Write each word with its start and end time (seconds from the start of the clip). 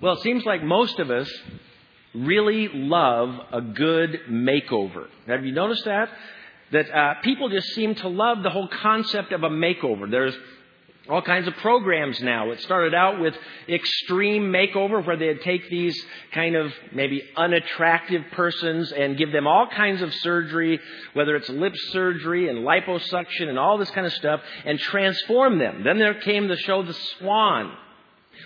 Well, 0.00 0.14
it 0.14 0.22
seems 0.22 0.44
like 0.44 0.62
most 0.62 0.98
of 0.98 1.10
us 1.10 1.30
really 2.14 2.68
love 2.68 3.38
a 3.52 3.60
good 3.60 4.20
makeover. 4.30 5.06
Have 5.26 5.44
you 5.44 5.52
noticed 5.52 5.84
that? 5.84 6.10
That 6.72 6.90
uh, 6.90 7.14
people 7.22 7.48
just 7.48 7.68
seem 7.74 7.94
to 7.96 8.08
love 8.08 8.42
the 8.42 8.50
whole 8.50 8.68
concept 8.68 9.32
of 9.32 9.42
a 9.44 9.48
makeover. 9.48 10.10
There's 10.10 10.36
all 11.08 11.22
kinds 11.22 11.46
of 11.46 11.54
programs 11.56 12.20
now. 12.22 12.50
It 12.50 12.60
started 12.62 12.94
out 12.94 13.20
with 13.20 13.34
extreme 13.68 14.50
makeover 14.50 15.04
where 15.06 15.16
they'd 15.16 15.42
take 15.42 15.68
these 15.68 16.02
kind 16.32 16.56
of 16.56 16.72
maybe 16.92 17.22
unattractive 17.36 18.24
persons 18.32 18.90
and 18.90 19.16
give 19.16 19.30
them 19.30 19.46
all 19.46 19.68
kinds 19.68 20.02
of 20.02 20.12
surgery, 20.14 20.80
whether 21.12 21.36
it's 21.36 21.48
lip 21.50 21.74
surgery 21.92 22.48
and 22.48 22.60
liposuction 22.60 23.48
and 23.48 23.58
all 23.58 23.76
this 23.78 23.90
kind 23.90 24.06
of 24.06 24.14
stuff, 24.14 24.40
and 24.64 24.78
transform 24.78 25.58
them. 25.58 25.84
Then 25.84 25.98
there 25.98 26.14
came 26.14 26.48
the 26.48 26.56
show 26.56 26.82
The 26.82 26.94
Swan 26.94 27.76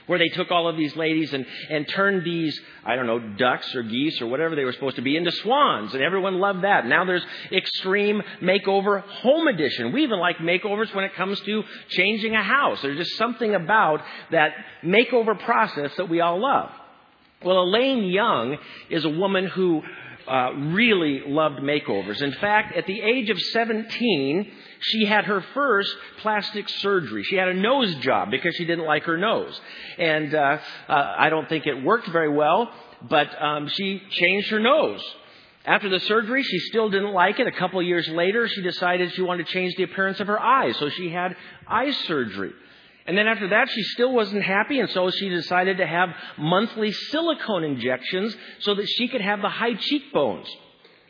where 0.06 0.18
they 0.18 0.28
took 0.28 0.50
all 0.50 0.68
of 0.68 0.76
these 0.76 0.94
ladies 0.96 1.32
and, 1.32 1.46
and 1.70 1.88
turned 1.88 2.24
these, 2.24 2.58
I 2.84 2.96
don't 2.96 3.06
know, 3.06 3.18
ducks 3.18 3.74
or 3.74 3.82
geese 3.82 4.20
or 4.20 4.26
whatever 4.26 4.54
they 4.56 4.64
were 4.64 4.72
supposed 4.72 4.96
to 4.96 5.02
be 5.02 5.16
into 5.16 5.32
swans. 5.32 5.94
And 5.94 6.02
everyone 6.02 6.38
loved 6.38 6.64
that. 6.64 6.86
Now 6.86 7.04
there's 7.04 7.24
extreme 7.52 8.22
makeover 8.42 9.02
home 9.02 9.48
edition. 9.48 9.92
We 9.92 10.02
even 10.04 10.18
like 10.18 10.38
makeovers 10.38 10.94
when 10.94 11.04
it 11.04 11.14
comes 11.14 11.40
to 11.40 11.64
changing 11.88 12.34
a 12.34 12.42
house. 12.42 12.82
There's 12.82 12.98
just 12.98 13.16
something 13.16 13.54
about 13.54 14.02
that 14.30 14.52
makeover 14.84 15.38
process 15.38 15.92
that 15.96 16.08
we 16.08 16.20
all 16.20 16.40
love. 16.40 16.70
Well, 17.44 17.62
Elaine 17.62 18.04
Young 18.04 18.58
is 18.90 19.04
a 19.04 19.08
woman 19.08 19.46
who 19.46 19.82
uh, 20.28 20.52
really 20.52 21.22
loved 21.26 21.60
makeovers. 21.60 22.22
In 22.22 22.32
fact, 22.32 22.76
at 22.76 22.86
the 22.86 23.00
age 23.00 23.30
of 23.30 23.38
17, 23.40 24.50
she 24.80 25.04
had 25.04 25.24
her 25.24 25.42
first 25.54 25.94
plastic 26.18 26.68
surgery. 26.68 27.24
She 27.24 27.36
had 27.36 27.48
a 27.48 27.54
nose 27.54 27.94
job 27.96 28.30
because 28.30 28.54
she 28.56 28.64
didn't 28.64 28.84
like 28.84 29.04
her 29.04 29.16
nose. 29.16 29.58
And 29.98 30.34
uh, 30.34 30.58
uh, 30.88 31.14
I 31.18 31.30
don't 31.30 31.48
think 31.48 31.66
it 31.66 31.82
worked 31.82 32.08
very 32.08 32.28
well, 32.28 32.70
but 33.08 33.28
um, 33.42 33.68
she 33.68 34.02
changed 34.10 34.50
her 34.50 34.60
nose. 34.60 35.02
After 35.64 35.88
the 35.88 36.00
surgery, 36.00 36.42
she 36.42 36.58
still 36.60 36.88
didn't 36.88 37.12
like 37.12 37.40
it. 37.40 37.46
A 37.46 37.52
couple 37.52 37.82
years 37.82 38.08
later, 38.08 38.48
she 38.48 38.62
decided 38.62 39.12
she 39.14 39.22
wanted 39.22 39.46
to 39.46 39.52
change 39.52 39.74
the 39.76 39.82
appearance 39.82 40.20
of 40.20 40.26
her 40.26 40.40
eyes, 40.40 40.76
so 40.78 40.88
she 40.88 41.10
had 41.10 41.36
eye 41.66 41.90
surgery. 42.06 42.52
And 43.08 43.16
then 43.16 43.26
after 43.26 43.48
that, 43.48 43.70
she 43.70 43.82
still 43.84 44.12
wasn't 44.12 44.44
happy, 44.44 44.80
and 44.80 44.90
so 44.90 45.10
she 45.10 45.30
decided 45.30 45.78
to 45.78 45.86
have 45.86 46.10
monthly 46.36 46.92
silicone 46.92 47.64
injections 47.64 48.36
so 48.60 48.74
that 48.74 48.86
she 48.86 49.08
could 49.08 49.22
have 49.22 49.40
the 49.40 49.48
high 49.48 49.74
cheekbones 49.74 50.46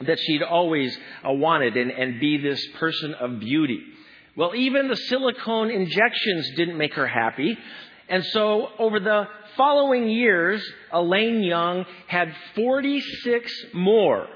that 0.03 0.21
she'd 0.21 0.45
always 0.45 0.97
uh, 1.29 1.33
wanted 1.33 1.77
and, 1.77 1.91
and 1.91 2.21
be 2.21 2.39
this 2.39 2.65
person 2.79 3.15
of 3.15 3.41
beauty. 3.41 3.81
Well, 4.37 4.55
even 4.55 4.87
the 4.87 4.97
silicone 4.97 5.73
injections 5.73 6.51
didn't 6.57 6.79
make 6.79 6.95
her 6.95 7.09
happy. 7.09 7.59
And 8.09 8.25
so 8.27 8.69
over 8.79 9.01
the 9.01 9.27
following 9.57 10.09
years, 10.09 10.65
Elaine 10.93 11.43
Young 11.43 11.85
had 12.07 12.33
46 12.55 13.53
more 13.75 14.29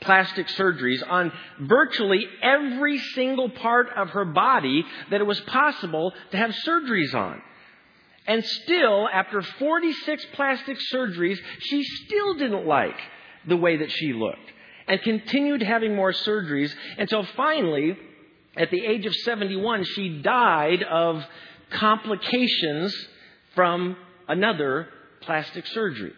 plastic 0.00 0.46
surgeries 0.48 1.02
on 1.08 1.32
virtually 1.60 2.26
every 2.42 2.98
single 2.98 3.50
part 3.50 3.88
of 3.96 4.10
her 4.10 4.24
body 4.24 4.84
that 5.10 5.20
it 5.20 5.24
was 5.24 5.40
possible 5.40 6.12
to 6.30 6.36
have 6.36 6.50
surgeries 6.66 7.14
on. 7.14 7.40
And 8.26 8.44
still, 8.44 9.08
after 9.08 9.42
46 9.42 10.26
plastic 10.34 10.78
surgeries, 10.92 11.38
she 11.60 11.82
still 11.82 12.34
didn't 12.34 12.66
like 12.66 12.98
the 13.46 13.56
way 13.56 13.78
that 13.78 13.90
she 13.90 14.12
looked 14.12 14.52
and 14.86 15.00
continued 15.02 15.62
having 15.62 15.94
more 15.94 16.12
surgeries 16.12 16.74
until 16.96 17.24
finally, 17.36 17.96
at 18.56 18.70
the 18.70 18.84
age 18.84 19.06
of 19.06 19.14
71, 19.14 19.84
she 19.84 20.20
died 20.20 20.82
of 20.82 21.24
complications 21.70 22.94
from 23.54 23.96
another 24.28 24.88
plastic 25.20 25.66
surgery 25.66 26.12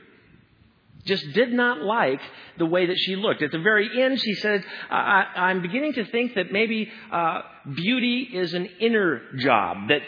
just 1.04 1.32
did 1.32 1.52
not 1.52 1.80
like 1.82 2.20
the 2.58 2.66
way 2.66 2.86
that 2.86 2.96
she 2.98 3.16
looked. 3.16 3.42
At 3.42 3.52
the 3.52 3.58
very 3.58 4.02
end, 4.02 4.20
she 4.20 4.34
said, 4.34 4.64
I, 4.90 5.50
am 5.50 5.62
beginning 5.62 5.94
to 5.94 6.04
think 6.04 6.34
that 6.34 6.52
maybe 6.52 6.90
uh, 7.10 7.42
beauty 7.74 8.28
is 8.32 8.54
an 8.54 8.68
inner 8.80 9.22
job, 9.36 9.88
that 9.88 10.02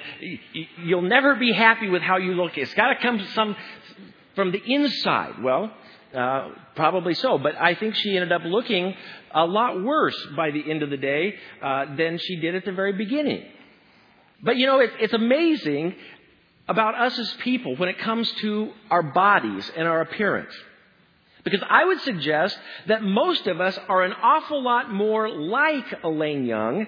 you'll 0.85 1.03
never 1.03 1.35
be 1.37 1.53
happy 1.53 1.89
with 1.89 2.03
how 2.03 2.19
you 2.19 2.35
look. 2.35 2.59
It's 2.59 2.75
got 2.75 2.89
to 2.89 2.97
come 3.01 3.25
some, 3.35 3.57
from 4.35 4.53
the 4.53 4.63
inside. 4.65 5.43
Well, 5.43 5.73
uh, 6.15 6.51
probably 6.77 7.15
so, 7.15 7.39
but 7.39 7.57
I 7.57 7.75
think 7.75 7.95
she 7.95 8.15
ended 8.17 8.33
up 8.33 8.43
looking 8.45 8.95
a 9.35 9.47
lot 9.47 9.83
worse 9.83 10.17
by 10.37 10.51
the 10.51 10.71
end 10.71 10.83
of 10.83 10.91
the 10.91 10.99
day 10.99 11.35
uh, 11.63 11.97
than 11.97 12.19
she 12.19 12.37
did 12.37 12.55
at 12.55 12.65
the 12.65 12.73
very 12.73 12.93
beginning. 12.93 13.45
But 14.43 14.57
you 14.57 14.67
know, 14.67 14.81
it, 14.81 14.91
it's 15.01 15.15
amazing 15.15 15.95
about 16.69 16.95
us 16.95 17.19
as 17.19 17.33
people 17.41 17.77
when 17.77 17.89
it 17.89 17.99
comes 17.99 18.31
to 18.41 18.73
our 18.91 19.03
bodies 19.03 19.71
and 19.75 19.89
our 19.89 20.01
appearance. 20.01 20.53
Because 21.45 21.63
I 21.69 21.85
would 21.85 22.01
suggest 22.03 22.59
that 22.87 23.03
most 23.03 23.47
of 23.47 23.61
us 23.61 23.79
are 23.89 24.03
an 24.03 24.13
awful 24.13 24.63
lot 24.63 24.93
more 24.93 25.29
like 25.29 26.03
Elaine 26.05 26.45
Young 26.47 26.87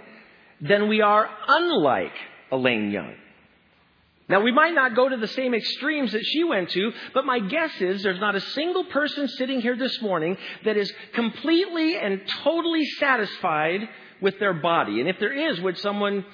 than 0.60 0.88
we 0.88 1.00
are 1.00 1.28
unlike 1.48 2.12
Elaine 2.52 2.90
Young. 2.90 3.14
Now, 4.28 4.40
we 4.40 4.52
might 4.52 4.74
not 4.74 4.94
go 4.96 5.06
to 5.08 5.16
the 5.18 5.28
same 5.28 5.54
extremes 5.54 6.12
that 6.12 6.24
she 6.24 6.44
went 6.44 6.70
to, 6.70 6.92
but 7.12 7.26
my 7.26 7.40
guess 7.40 7.78
is 7.80 8.02
there's 8.02 8.20
not 8.20 8.34
a 8.34 8.40
single 8.40 8.84
person 8.84 9.28
sitting 9.28 9.60
here 9.60 9.76
this 9.76 10.00
morning 10.00 10.38
that 10.64 10.78
is 10.78 10.90
completely 11.12 11.98
and 11.98 12.22
totally 12.42 12.86
satisfied 12.98 13.86
with 14.22 14.38
their 14.38 14.54
body. 14.54 15.00
And 15.00 15.10
if 15.10 15.18
there 15.18 15.50
is, 15.50 15.60
would 15.60 15.76
someone 15.78 16.24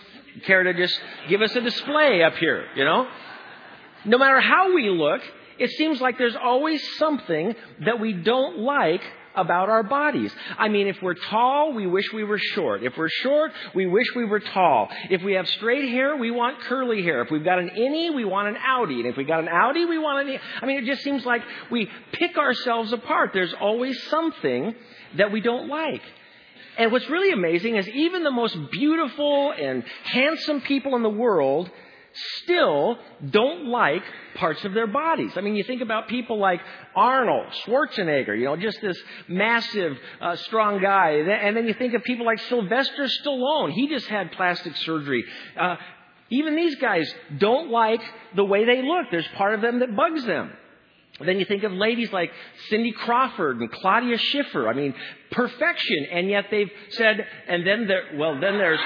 care 0.44 0.62
to 0.62 0.72
just 0.72 1.00
give 1.28 1.42
us 1.42 1.54
a 1.56 1.60
display 1.60 2.22
up 2.22 2.36
here, 2.36 2.66
you 2.76 2.84
know? 2.84 3.08
No 4.04 4.18
matter 4.18 4.40
how 4.40 4.72
we 4.72 4.88
look, 4.88 5.20
it 5.60 5.70
seems 5.72 6.00
like 6.00 6.18
there's 6.18 6.36
always 6.36 6.82
something 6.96 7.54
that 7.84 8.00
we 8.00 8.14
don't 8.14 8.58
like 8.58 9.02
about 9.34 9.68
our 9.68 9.82
bodies. 9.82 10.32
I 10.58 10.68
mean, 10.68 10.88
if 10.88 11.00
we're 11.02 11.14
tall, 11.14 11.72
we 11.72 11.86
wish 11.86 12.12
we 12.12 12.24
were 12.24 12.38
short. 12.38 12.82
If 12.82 12.96
we're 12.96 13.08
short, 13.08 13.52
we 13.74 13.86
wish 13.86 14.06
we 14.16 14.24
were 14.24 14.40
tall. 14.40 14.88
If 15.08 15.22
we 15.22 15.34
have 15.34 15.46
straight 15.48 15.88
hair, 15.88 16.16
we 16.16 16.30
want 16.30 16.60
curly 16.60 17.02
hair. 17.02 17.22
If 17.22 17.30
we've 17.30 17.44
got 17.44 17.58
an 17.58 17.70
innie, 17.70 18.14
we 18.14 18.24
want 18.24 18.48
an 18.48 18.56
outie. 18.56 18.98
And 19.00 19.06
if 19.06 19.16
we 19.16 19.24
got 19.24 19.40
an 19.40 19.46
outie, 19.46 19.88
we 19.88 19.98
want 19.98 20.26
an. 20.26 20.34
Innie. 20.34 20.40
I 20.60 20.66
mean, 20.66 20.82
it 20.82 20.86
just 20.86 21.02
seems 21.02 21.24
like 21.24 21.42
we 21.70 21.88
pick 22.12 22.36
ourselves 22.36 22.92
apart. 22.92 23.30
There's 23.32 23.54
always 23.60 24.02
something 24.04 24.74
that 25.16 25.30
we 25.30 25.40
don't 25.40 25.68
like. 25.68 26.02
And 26.78 26.90
what's 26.90 27.08
really 27.08 27.32
amazing 27.32 27.76
is 27.76 27.86
even 27.88 28.24
the 28.24 28.30
most 28.30 28.56
beautiful 28.70 29.52
and 29.52 29.84
handsome 30.04 30.60
people 30.62 30.96
in 30.96 31.02
the 31.02 31.10
world 31.10 31.70
still 32.42 32.98
don't 33.30 33.66
like 33.66 34.02
parts 34.34 34.64
of 34.64 34.74
their 34.74 34.86
bodies. 34.86 35.32
I 35.36 35.40
mean, 35.40 35.54
you 35.54 35.64
think 35.64 35.82
about 35.82 36.08
people 36.08 36.38
like 36.38 36.60
Arnold 36.96 37.46
Schwarzenegger, 37.64 38.38
you 38.38 38.46
know, 38.46 38.56
just 38.56 38.80
this 38.80 39.00
massive, 39.28 39.96
uh, 40.20 40.36
strong 40.36 40.80
guy. 40.80 41.10
And 41.12 41.56
then 41.56 41.66
you 41.66 41.74
think 41.74 41.94
of 41.94 42.02
people 42.02 42.26
like 42.26 42.40
Sylvester 42.40 43.04
Stallone. 43.04 43.72
He 43.72 43.88
just 43.88 44.06
had 44.06 44.32
plastic 44.32 44.76
surgery. 44.76 45.24
Uh, 45.58 45.76
even 46.30 46.56
these 46.56 46.76
guys 46.76 47.12
don't 47.38 47.70
like 47.70 48.00
the 48.34 48.44
way 48.44 48.64
they 48.64 48.82
look. 48.82 49.06
There's 49.10 49.28
part 49.36 49.54
of 49.54 49.60
them 49.60 49.80
that 49.80 49.94
bugs 49.94 50.24
them. 50.24 50.52
Then 51.24 51.38
you 51.38 51.44
think 51.44 51.64
of 51.64 51.72
ladies 51.72 52.12
like 52.12 52.32
Cindy 52.70 52.92
Crawford 52.92 53.60
and 53.60 53.70
Claudia 53.70 54.16
Schiffer. 54.16 54.68
I 54.68 54.72
mean, 54.72 54.94
perfection. 55.30 56.06
And 56.10 56.30
yet 56.30 56.46
they've 56.50 56.70
said, 56.90 57.26
and 57.46 57.66
then 57.66 57.86
there, 57.86 58.04
well, 58.14 58.40
then 58.40 58.56
there's, 58.56 58.80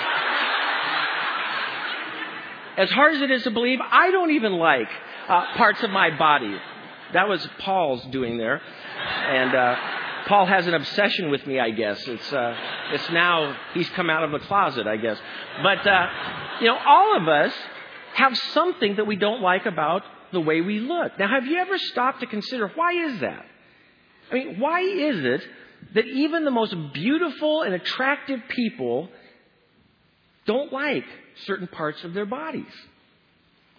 as 2.76 2.90
hard 2.90 3.14
as 3.14 3.22
it 3.22 3.30
is 3.30 3.42
to 3.44 3.50
believe, 3.50 3.78
I 3.80 4.10
don't 4.10 4.30
even 4.32 4.52
like 4.52 4.88
uh, 5.28 5.56
parts 5.56 5.82
of 5.82 5.90
my 5.90 6.16
body. 6.16 6.56
That 7.12 7.28
was 7.28 7.46
Paul's 7.60 8.04
doing 8.06 8.38
there. 8.38 8.60
And 9.00 9.54
uh, 9.54 9.76
Paul 10.26 10.46
has 10.46 10.66
an 10.66 10.74
obsession 10.74 11.30
with 11.30 11.46
me, 11.46 11.60
I 11.60 11.70
guess. 11.70 12.02
It's, 12.06 12.32
uh, 12.32 12.56
it's 12.92 13.10
now, 13.10 13.56
he's 13.74 13.88
come 13.90 14.10
out 14.10 14.24
of 14.24 14.32
the 14.32 14.40
closet, 14.40 14.86
I 14.86 14.96
guess. 14.96 15.18
But, 15.62 15.86
uh, 15.86 16.06
you 16.60 16.66
know, 16.66 16.78
all 16.84 17.16
of 17.16 17.28
us 17.28 17.52
have 18.14 18.36
something 18.36 18.96
that 18.96 19.06
we 19.06 19.16
don't 19.16 19.42
like 19.42 19.66
about 19.66 20.02
the 20.32 20.40
way 20.40 20.60
we 20.60 20.80
look. 20.80 21.18
Now, 21.18 21.28
have 21.28 21.46
you 21.46 21.58
ever 21.58 21.78
stopped 21.78 22.20
to 22.20 22.26
consider 22.26 22.68
why 22.74 22.92
is 22.92 23.20
that? 23.20 23.44
I 24.30 24.34
mean, 24.34 24.58
why 24.58 24.80
is 24.80 25.24
it 25.24 25.46
that 25.94 26.06
even 26.06 26.44
the 26.44 26.50
most 26.50 26.74
beautiful 26.92 27.62
and 27.62 27.74
attractive 27.74 28.40
people 28.48 29.08
don't 30.46 30.72
like 30.72 31.04
certain 31.46 31.66
parts 31.66 32.02
of 32.04 32.14
their 32.14 32.26
bodies? 32.26 32.72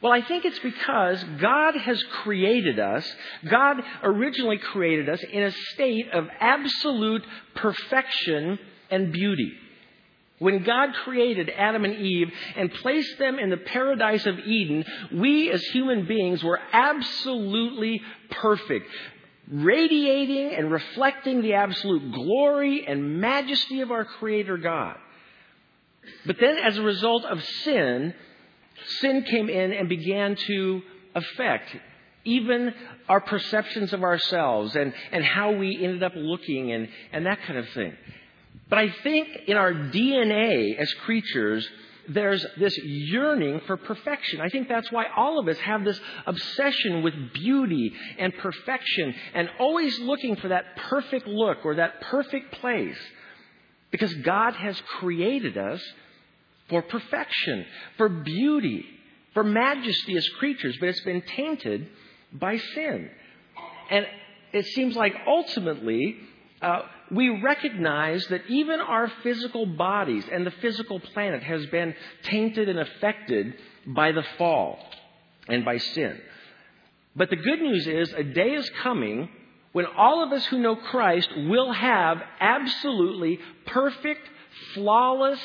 Well, 0.01 0.11
I 0.11 0.21
think 0.21 0.45
it's 0.45 0.59
because 0.59 1.23
God 1.39 1.75
has 1.75 2.01
created 2.23 2.79
us. 2.79 3.09
God 3.49 3.77
originally 4.03 4.57
created 4.57 5.09
us 5.09 5.23
in 5.31 5.43
a 5.43 5.51
state 5.73 6.11
of 6.11 6.27
absolute 6.39 7.23
perfection 7.55 8.59
and 8.91 9.11
beauty. 9.11 9.53
When 10.39 10.63
God 10.63 10.93
created 11.05 11.49
Adam 11.49 11.85
and 11.85 11.95
Eve 11.95 12.29
and 12.57 12.71
placed 12.71 13.17
them 13.17 13.39
in 13.39 13.49
the 13.49 13.57
paradise 13.57 14.25
of 14.25 14.37
Eden, 14.39 14.83
we 15.13 15.49
as 15.49 15.63
human 15.63 16.05
beings 16.05 16.43
were 16.43 16.59
absolutely 16.73 18.01
perfect, 18.31 18.89
radiating 19.49 20.53
and 20.53 20.69
reflecting 20.69 21.41
the 21.41 21.53
absolute 21.53 22.11
glory 22.11 22.85
and 22.85 23.21
majesty 23.21 23.79
of 23.79 23.91
our 23.91 24.03
Creator 24.03 24.57
God. 24.57 24.97
But 26.25 26.37
then, 26.39 26.57
as 26.57 26.77
a 26.77 26.81
result 26.81 27.25
of 27.25 27.43
sin, 27.43 28.13
sin 28.99 29.23
came 29.23 29.49
in 29.49 29.73
and 29.73 29.89
began 29.89 30.35
to 30.35 30.81
affect 31.13 31.75
even 32.25 32.73
our 33.07 33.21
perceptions 33.21 33.93
of 33.93 34.03
ourselves 34.03 34.75
and, 34.75 34.93
and 35.11 35.23
how 35.23 35.51
we 35.51 35.83
ended 35.83 36.03
up 36.03 36.13
looking 36.15 36.71
and, 36.71 36.89
and 37.13 37.25
that 37.25 37.39
kind 37.43 37.59
of 37.59 37.69
thing. 37.69 37.93
But 38.69 38.79
I 38.79 38.89
think 38.89 39.43
in 39.47 39.57
our 39.57 39.73
DNA 39.73 40.75
as 40.77 40.91
creatures, 41.05 41.67
there's 42.09 42.45
this 42.57 42.77
yearning 42.79 43.61
for 43.67 43.77
perfection. 43.77 44.41
I 44.41 44.49
think 44.49 44.67
that's 44.67 44.91
why 44.91 45.05
all 45.15 45.39
of 45.39 45.47
us 45.47 45.57
have 45.59 45.83
this 45.83 45.99
obsession 46.25 47.03
with 47.03 47.13
beauty 47.33 47.93
and 48.17 48.35
perfection 48.35 49.13
and 49.33 49.49
always 49.59 49.99
looking 49.99 50.35
for 50.35 50.49
that 50.49 50.75
perfect 50.77 51.27
look 51.27 51.65
or 51.65 51.75
that 51.75 52.01
perfect 52.01 52.53
place. 52.53 52.97
Because 53.95 54.13
God 54.15 54.55
has 54.55 54.77
created 54.99 55.57
us 55.57 55.81
for 56.67 56.81
perfection, 56.81 57.65
for 57.95 58.09
beauty, 58.09 58.83
for 59.33 59.41
majesty 59.41 60.17
as 60.17 60.27
creatures, 60.37 60.75
but 60.81 60.89
it's 60.89 60.99
been 61.05 61.21
tainted 61.21 61.87
by 62.33 62.57
sin. 62.57 63.09
And 63.89 64.05
it 64.51 64.65
seems 64.65 64.97
like 64.97 65.15
ultimately, 65.25 66.17
uh, 66.61 66.81
we 67.09 67.41
recognize 67.41 68.27
that 68.27 68.41
even 68.49 68.81
our 68.81 69.09
physical 69.23 69.65
bodies 69.65 70.25
and 70.29 70.45
the 70.45 70.51
physical 70.51 70.99
planet 70.99 71.41
has 71.43 71.65
been 71.67 71.95
tainted 72.23 72.67
and 72.67 72.79
affected 72.79 73.53
by 73.87 74.11
the 74.11 74.25
fall 74.37 74.77
and 75.47 75.63
by 75.63 75.77
sin. 75.77 76.19
But 77.15 77.29
the 77.29 77.37
good 77.37 77.61
news 77.61 77.87
is 77.87 78.11
a 78.11 78.23
day 78.23 78.55
is 78.55 78.69
coming 78.83 79.29
when 79.75 79.85
all 79.97 80.23
of 80.23 80.31
us 80.31 80.45
who 80.45 80.57
know 80.57 80.77
Christ 80.77 81.27
will 81.35 81.73
have 81.73 82.23
absolutely 82.39 83.41
perfect, 83.65 84.21
flawless, 84.73 85.39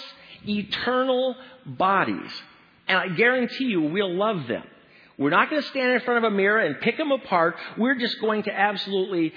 eternal 0.46 1.34
bodies. 1.66 2.30
And 2.86 2.96
I 2.96 3.08
guarantee 3.08 3.64
you 3.64 3.82
we'll 3.82 4.14
love 4.14 4.46
them. 4.46 4.62
We're 5.18 5.30
not 5.30 5.50
going 5.50 5.60
to 5.60 5.66
stand 5.66 5.94
in 5.94 6.00
front 6.02 6.24
of 6.24 6.32
a 6.32 6.36
mirror 6.36 6.60
and 6.60 6.80
pick 6.80 6.96
them 6.96 7.10
apart. 7.10 7.56
We're 7.76 7.98
just 7.98 8.20
going 8.20 8.44
to 8.44 8.56
absolutely 8.56 9.32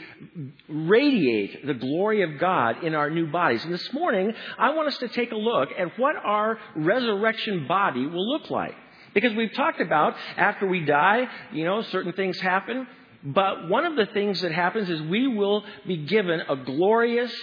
radiate 0.69 1.65
the 1.65 1.73
glory 1.73 2.21
of 2.21 2.39
God 2.39 2.83
in 2.83 2.93
our 2.93 3.09
new 3.09 3.25
bodies. 3.25 3.63
And 3.63 3.73
this 3.73 3.91
morning, 3.93 4.31
I 4.59 4.75
want 4.75 4.89
us 4.89 4.99
to 4.99 5.07
take 5.07 5.31
a 5.31 5.35
look 5.35 5.69
at 5.75 5.97
what 5.97 6.17
our 6.17 6.59
resurrection 6.75 7.65
body 7.67 8.05
will 8.05 8.29
look 8.29 8.51
like. 8.51 8.75
Because 9.15 9.33
we've 9.33 9.53
talked 9.53 9.81
about 9.81 10.13
after 10.37 10.67
we 10.67 10.81
die, 10.85 11.27
you 11.51 11.63
know, 11.65 11.81
certain 11.81 12.13
things 12.13 12.39
happen. 12.39 12.85
But 13.23 13.69
one 13.69 13.85
of 13.85 13.95
the 13.95 14.05
things 14.07 14.41
that 14.41 14.51
happens 14.51 14.89
is 14.89 15.01
we 15.01 15.27
will 15.27 15.63
be 15.87 15.97
given 15.97 16.41
a 16.41 16.55
glorious 16.57 17.33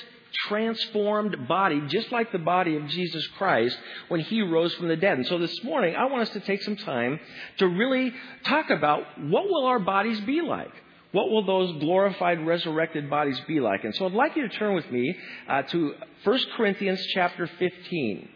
transformed 0.49 1.49
body, 1.49 1.81
just 1.89 2.13
like 2.13 2.33
the 2.33 2.39
body 2.39 2.77
of 2.77 2.87
Jesus 2.87 3.27
Christ 3.39 3.77
when 4.09 4.21
he 4.21 4.43
rose 4.43 4.75
from 4.75 4.89
the 4.89 4.97
dead. 4.97 5.19
And 5.19 5.27
so 5.27 5.39
this 5.39 5.63
morning, 5.65 5.97
I 5.97 6.05
want 6.07 6.23
us 6.23 6.31
to 6.31 6.41
take 6.41 6.63
some 6.63 6.77
time 6.77 7.19
to 7.59 7.67
really 7.67 8.13
talk 8.45 8.71
about 8.71 9.03
what 9.21 9.45
will 9.45 9.67
our 9.67 9.79
bodies 9.79 10.21
be 10.21 10.41
like? 10.41 10.73
What 11.13 11.29
will 11.29 11.45
those 11.45 11.81
glorified, 11.81 12.47
resurrected 12.47 13.11
bodies 13.11 13.41
be 13.49 13.59
like? 13.59 13.83
And 13.83 13.95
so 13.97 14.07
I'd 14.07 14.13
like 14.13 14.37
you 14.37 14.47
to 14.47 14.57
turn 14.57 14.75
with 14.75 14.89
me 14.93 15.17
uh, 15.49 15.63
to 15.63 15.95
1 16.23 16.39
Corinthians 16.57 17.05
chapter 17.15 17.49
15. 17.59 18.29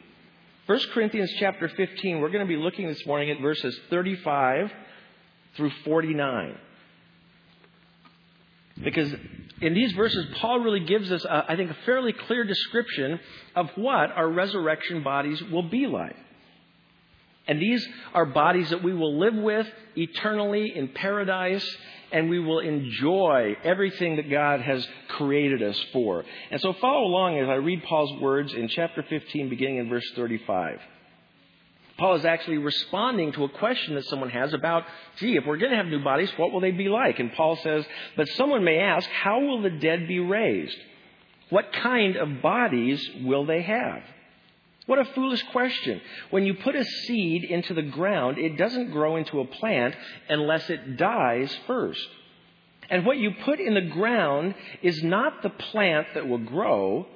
1 0.66 0.80
Corinthians 0.92 1.30
chapter 1.38 1.68
15, 1.68 2.20
we're 2.20 2.30
going 2.30 2.44
to 2.44 2.48
be 2.48 2.56
looking 2.56 2.88
this 2.88 3.06
morning 3.06 3.30
at 3.30 3.40
verses 3.40 3.78
35 3.90 4.72
through 5.56 5.70
49. 5.84 6.58
Because 8.82 9.12
in 9.60 9.74
these 9.74 9.92
verses, 9.92 10.26
Paul 10.40 10.60
really 10.60 10.84
gives 10.84 11.10
us, 11.12 11.24
a, 11.24 11.44
I 11.48 11.56
think, 11.56 11.70
a 11.70 11.76
fairly 11.86 12.12
clear 12.12 12.44
description 12.44 13.20
of 13.54 13.70
what 13.76 14.10
our 14.10 14.28
resurrection 14.28 15.02
bodies 15.02 15.42
will 15.44 15.62
be 15.62 15.86
like. 15.86 16.16
And 17.46 17.60
these 17.60 17.86
are 18.14 18.24
bodies 18.24 18.70
that 18.70 18.82
we 18.82 18.94
will 18.94 19.18
live 19.18 19.34
with 19.34 19.66
eternally 19.96 20.72
in 20.74 20.88
paradise, 20.88 21.76
and 22.10 22.30
we 22.30 22.38
will 22.38 22.60
enjoy 22.60 23.56
everything 23.62 24.16
that 24.16 24.30
God 24.30 24.60
has 24.60 24.86
created 25.08 25.62
us 25.62 25.78
for. 25.92 26.24
And 26.50 26.60
so 26.60 26.72
follow 26.74 27.04
along 27.04 27.38
as 27.38 27.48
I 27.48 27.54
read 27.54 27.82
Paul's 27.84 28.20
words 28.20 28.52
in 28.54 28.68
chapter 28.68 29.04
15, 29.08 29.50
beginning 29.50 29.76
in 29.76 29.88
verse 29.88 30.10
35. 30.16 30.80
Paul 31.96 32.16
is 32.16 32.24
actually 32.24 32.58
responding 32.58 33.32
to 33.32 33.44
a 33.44 33.48
question 33.48 33.94
that 33.94 34.06
someone 34.06 34.30
has 34.30 34.52
about, 34.52 34.84
gee, 35.18 35.36
if 35.36 35.46
we're 35.46 35.58
going 35.58 35.70
to 35.70 35.76
have 35.76 35.86
new 35.86 36.02
bodies, 36.02 36.30
what 36.36 36.50
will 36.50 36.60
they 36.60 36.72
be 36.72 36.88
like? 36.88 37.20
And 37.20 37.32
Paul 37.32 37.56
says, 37.56 37.84
but 38.16 38.28
someone 38.30 38.64
may 38.64 38.78
ask, 38.78 39.08
how 39.10 39.40
will 39.40 39.62
the 39.62 39.70
dead 39.70 40.08
be 40.08 40.18
raised? 40.18 40.76
What 41.50 41.72
kind 41.72 42.16
of 42.16 42.42
bodies 42.42 43.08
will 43.22 43.46
they 43.46 43.62
have? 43.62 44.02
What 44.86 44.98
a 44.98 45.04
foolish 45.14 45.42
question. 45.52 46.00
When 46.30 46.44
you 46.44 46.54
put 46.54 46.74
a 46.74 46.84
seed 46.84 47.44
into 47.44 47.74
the 47.74 47.82
ground, 47.82 48.38
it 48.38 48.58
doesn't 48.58 48.90
grow 48.90 49.16
into 49.16 49.40
a 49.40 49.46
plant 49.46 49.94
unless 50.28 50.68
it 50.68 50.96
dies 50.96 51.56
first. 51.66 52.06
And 52.90 53.06
what 53.06 53.18
you 53.18 53.30
put 53.44 53.60
in 53.60 53.74
the 53.74 53.80
ground 53.80 54.54
is 54.82 55.02
not 55.02 55.42
the 55.42 55.50
plant 55.50 56.08
that 56.14 56.28
will 56.28 56.38
grow, 56.38 57.06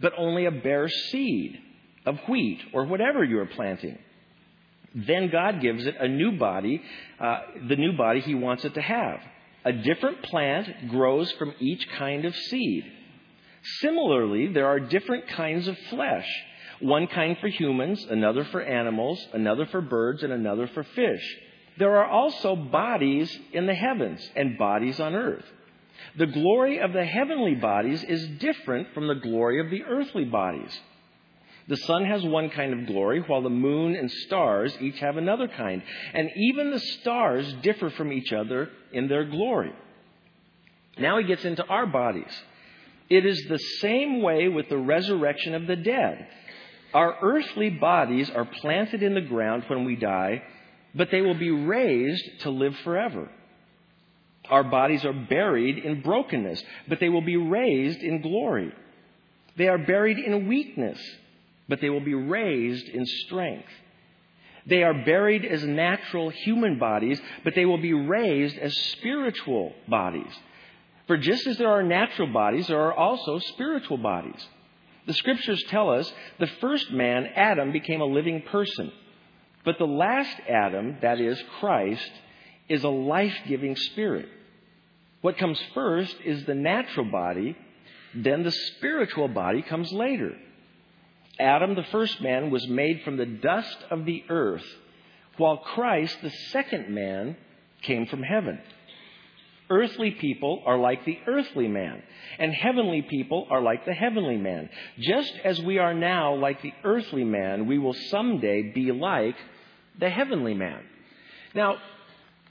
but 0.00 0.12
only 0.18 0.44
a 0.46 0.50
bare 0.50 0.88
seed 0.88 1.58
of 2.04 2.18
wheat 2.28 2.60
or 2.74 2.84
whatever 2.84 3.24
you 3.24 3.38
are 3.38 3.46
planting. 3.46 3.98
Then 4.96 5.28
God 5.30 5.60
gives 5.60 5.86
it 5.86 5.94
a 6.00 6.08
new 6.08 6.32
body, 6.38 6.80
uh, 7.20 7.40
the 7.68 7.76
new 7.76 7.96
body 7.96 8.20
He 8.20 8.34
wants 8.34 8.64
it 8.64 8.72
to 8.74 8.80
have. 8.80 9.20
A 9.64 9.72
different 9.72 10.22
plant 10.22 10.88
grows 10.88 11.30
from 11.32 11.52
each 11.60 11.86
kind 11.90 12.24
of 12.24 12.34
seed. 12.34 12.84
Similarly, 13.80 14.52
there 14.52 14.68
are 14.68 14.80
different 14.80 15.28
kinds 15.28 15.68
of 15.68 15.76
flesh. 15.90 16.26
One 16.80 17.08
kind 17.08 17.36
for 17.40 17.48
humans, 17.48 18.04
another 18.08 18.44
for 18.44 18.62
animals, 18.62 19.22
another 19.34 19.66
for 19.66 19.82
birds, 19.82 20.22
and 20.22 20.32
another 20.32 20.66
for 20.68 20.82
fish. 20.82 21.36
There 21.78 21.96
are 21.96 22.08
also 22.08 22.56
bodies 22.56 23.38
in 23.52 23.66
the 23.66 23.74
heavens 23.74 24.26
and 24.34 24.56
bodies 24.56 24.98
on 24.98 25.14
earth. 25.14 25.44
The 26.16 26.26
glory 26.26 26.78
of 26.78 26.92
the 26.92 27.04
heavenly 27.04 27.54
bodies 27.54 28.02
is 28.02 28.26
different 28.38 28.94
from 28.94 29.08
the 29.08 29.14
glory 29.14 29.60
of 29.60 29.70
the 29.70 29.82
earthly 29.82 30.24
bodies. 30.24 30.80
The 31.68 31.76
sun 31.76 32.04
has 32.04 32.22
one 32.22 32.50
kind 32.50 32.72
of 32.72 32.86
glory, 32.86 33.20
while 33.20 33.42
the 33.42 33.50
moon 33.50 33.96
and 33.96 34.10
stars 34.10 34.76
each 34.80 34.98
have 35.00 35.16
another 35.16 35.48
kind. 35.48 35.82
And 36.14 36.30
even 36.36 36.70
the 36.70 36.78
stars 36.78 37.52
differ 37.62 37.90
from 37.90 38.12
each 38.12 38.32
other 38.32 38.70
in 38.92 39.08
their 39.08 39.24
glory. 39.24 39.72
Now 40.98 41.18
he 41.18 41.24
gets 41.24 41.44
into 41.44 41.64
our 41.66 41.86
bodies. 41.86 42.32
It 43.10 43.26
is 43.26 43.44
the 43.48 43.58
same 43.80 44.22
way 44.22 44.48
with 44.48 44.68
the 44.68 44.78
resurrection 44.78 45.54
of 45.54 45.66
the 45.66 45.76
dead. 45.76 46.28
Our 46.94 47.16
earthly 47.20 47.70
bodies 47.70 48.30
are 48.30 48.44
planted 48.44 49.02
in 49.02 49.14
the 49.14 49.20
ground 49.20 49.64
when 49.66 49.84
we 49.84 49.96
die, 49.96 50.42
but 50.94 51.10
they 51.10 51.20
will 51.20 51.38
be 51.38 51.50
raised 51.50 52.40
to 52.40 52.50
live 52.50 52.76
forever. 52.84 53.28
Our 54.48 54.64
bodies 54.64 55.04
are 55.04 55.12
buried 55.12 55.78
in 55.78 56.02
brokenness, 56.02 56.62
but 56.88 57.00
they 57.00 57.08
will 57.08 57.22
be 57.22 57.36
raised 57.36 58.00
in 58.00 58.22
glory. 58.22 58.72
They 59.56 59.68
are 59.68 59.78
buried 59.78 60.18
in 60.18 60.46
weakness 60.46 60.98
but 61.68 61.80
they 61.80 61.90
will 61.90 62.04
be 62.04 62.14
raised 62.14 62.88
in 62.88 63.04
strength. 63.06 63.68
They 64.66 64.82
are 64.82 65.04
buried 65.04 65.44
as 65.44 65.64
natural 65.64 66.30
human 66.30 66.78
bodies, 66.78 67.20
but 67.44 67.54
they 67.54 67.64
will 67.64 67.78
be 67.78 67.92
raised 67.92 68.58
as 68.58 68.76
spiritual 68.92 69.72
bodies. 69.88 70.32
For 71.06 71.16
just 71.16 71.46
as 71.46 71.56
there 71.56 71.70
are 71.70 71.84
natural 71.84 72.32
bodies, 72.32 72.66
there 72.66 72.80
are 72.80 72.94
also 72.94 73.38
spiritual 73.38 73.98
bodies. 73.98 74.44
The 75.06 75.14
scriptures 75.14 75.62
tell 75.68 75.90
us 75.90 76.12
the 76.40 76.48
first 76.60 76.90
man, 76.90 77.26
Adam, 77.36 77.70
became 77.70 78.00
a 78.00 78.06
living 78.06 78.42
person. 78.42 78.90
But 79.64 79.78
the 79.78 79.86
last 79.86 80.36
Adam, 80.48 80.96
that 81.02 81.20
is 81.20 81.40
Christ, 81.60 82.10
is 82.68 82.82
a 82.82 82.88
life 82.88 83.36
giving 83.46 83.76
spirit. 83.76 84.28
What 85.20 85.38
comes 85.38 85.60
first 85.74 86.16
is 86.24 86.44
the 86.44 86.54
natural 86.54 87.06
body, 87.06 87.56
then 88.14 88.42
the 88.42 88.50
spiritual 88.50 89.28
body 89.28 89.62
comes 89.62 89.92
later. 89.92 90.32
Adam, 91.38 91.74
the 91.74 91.84
first 91.84 92.20
man, 92.20 92.50
was 92.50 92.66
made 92.68 93.02
from 93.02 93.16
the 93.16 93.26
dust 93.26 93.76
of 93.90 94.04
the 94.04 94.24
earth, 94.28 94.64
while 95.36 95.58
Christ, 95.58 96.16
the 96.22 96.30
second 96.50 96.88
man, 96.88 97.36
came 97.82 98.06
from 98.06 98.22
heaven. 98.22 98.58
Earthly 99.68 100.12
people 100.12 100.62
are 100.64 100.78
like 100.78 101.04
the 101.04 101.18
earthly 101.26 101.66
man, 101.66 102.02
and 102.38 102.52
heavenly 102.52 103.02
people 103.02 103.46
are 103.50 103.60
like 103.60 103.84
the 103.84 103.92
heavenly 103.92 104.36
man. 104.36 104.70
Just 104.98 105.32
as 105.44 105.60
we 105.60 105.78
are 105.78 105.92
now 105.92 106.36
like 106.36 106.62
the 106.62 106.72
earthly 106.84 107.24
man, 107.24 107.66
we 107.66 107.78
will 107.78 107.96
someday 108.10 108.72
be 108.74 108.92
like 108.92 109.36
the 109.98 110.08
heavenly 110.08 110.54
man. 110.54 110.82
Now, 111.54 111.76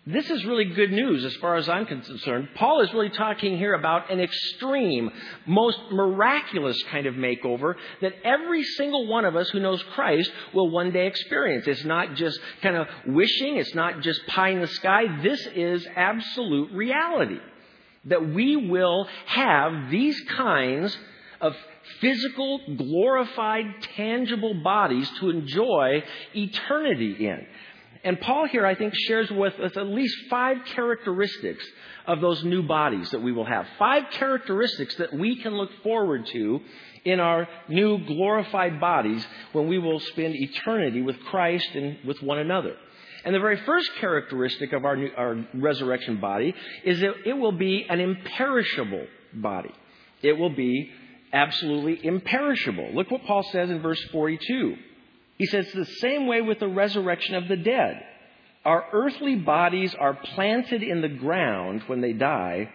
this 0.07 0.29
is 0.29 0.45
really 0.45 0.65
good 0.65 0.91
news 0.91 1.25
as 1.25 1.33
far 1.37 1.55
as 1.55 1.67
I'm 1.67 1.87
concerned. 1.87 2.49
Paul 2.53 2.81
is 2.81 2.93
really 2.93 3.09
talking 3.09 3.57
here 3.57 3.73
about 3.73 4.11
an 4.11 4.19
extreme, 4.19 5.09
most 5.47 5.79
miraculous 5.91 6.77
kind 6.91 7.07
of 7.07 7.15
makeover 7.15 7.73
that 8.01 8.13
every 8.23 8.63
single 8.63 9.07
one 9.07 9.25
of 9.25 9.35
us 9.35 9.49
who 9.49 9.59
knows 9.59 9.81
Christ 9.95 10.29
will 10.53 10.69
one 10.69 10.91
day 10.91 11.07
experience. 11.07 11.65
It's 11.65 11.83
not 11.85 12.13
just 12.13 12.39
kind 12.61 12.75
of 12.75 12.87
wishing, 13.07 13.57
it's 13.57 13.73
not 13.73 14.01
just 14.01 14.27
pie 14.27 14.49
in 14.49 14.61
the 14.61 14.67
sky. 14.67 15.21
This 15.23 15.43
is 15.55 15.87
absolute 15.95 16.71
reality. 16.71 17.39
That 18.05 18.29
we 18.29 18.55
will 18.55 19.07
have 19.25 19.89
these 19.89 20.21
kinds 20.37 20.95
of 21.41 21.55
physical, 21.99 22.61
glorified, 22.77 23.65
tangible 23.95 24.53
bodies 24.53 25.09
to 25.19 25.31
enjoy 25.31 26.03
eternity 26.35 27.25
in. 27.25 27.47
And 28.05 28.21
Paul 28.21 28.47
here, 28.47 28.67
I 28.67 28.75
think, 28.75 28.93
shares 29.07 29.31
with 29.31 29.59
us 29.59 29.75
at 29.75 29.87
least 29.87 30.15
five 30.29 30.57
characteristics 30.75 31.65
of 32.05 32.21
those 32.21 32.43
new 32.43 32.61
bodies 32.61 33.09
that 33.09 33.21
we 33.21 33.31
will 33.31 33.45
have. 33.45 33.65
Five 33.79 34.11
characteristics 34.11 34.95
that 34.97 35.11
we 35.11 35.37
can 35.37 35.55
look 35.55 35.71
forward 35.81 36.27
to 36.27 36.61
in 37.03 37.19
our 37.19 37.47
new 37.67 37.97
glorified 38.05 38.79
bodies 38.79 39.25
when 39.53 39.67
we 39.67 39.79
will 39.79 39.99
spend 39.99 40.35
eternity 40.35 41.01
with 41.01 41.19
Christ 41.31 41.67
and 41.73 41.97
with 42.05 42.21
one 42.21 42.37
another. 42.37 42.75
And 43.25 43.33
the 43.33 43.39
very 43.39 43.57
first 43.65 43.89
characteristic 43.95 44.71
of 44.71 44.85
our, 44.85 44.95
new, 44.95 45.09
our 45.17 45.43
resurrection 45.55 46.21
body 46.21 46.53
is 46.83 46.99
that 46.99 47.25
it 47.25 47.33
will 47.33 47.53
be 47.53 47.87
an 47.89 47.99
imperishable 47.99 49.07
body. 49.33 49.73
It 50.21 50.33
will 50.33 50.51
be 50.51 50.91
absolutely 51.33 52.05
imperishable. 52.05 52.91
Look 52.93 53.09
what 53.09 53.23
Paul 53.23 53.41
says 53.51 53.71
in 53.71 53.81
verse 53.81 54.01
42. 54.11 54.75
He 55.37 55.45
says, 55.47 55.67
the 55.73 55.85
same 55.85 56.27
way 56.27 56.41
with 56.41 56.59
the 56.59 56.67
resurrection 56.67 57.35
of 57.35 57.47
the 57.47 57.57
dead. 57.57 58.03
Our 58.63 58.85
earthly 58.93 59.35
bodies 59.35 59.93
are 59.93 60.13
planted 60.13 60.81
in 60.81 61.01
the 61.01 61.09
ground 61.09 61.83
when 61.87 62.01
they 62.01 62.13
die, 62.13 62.69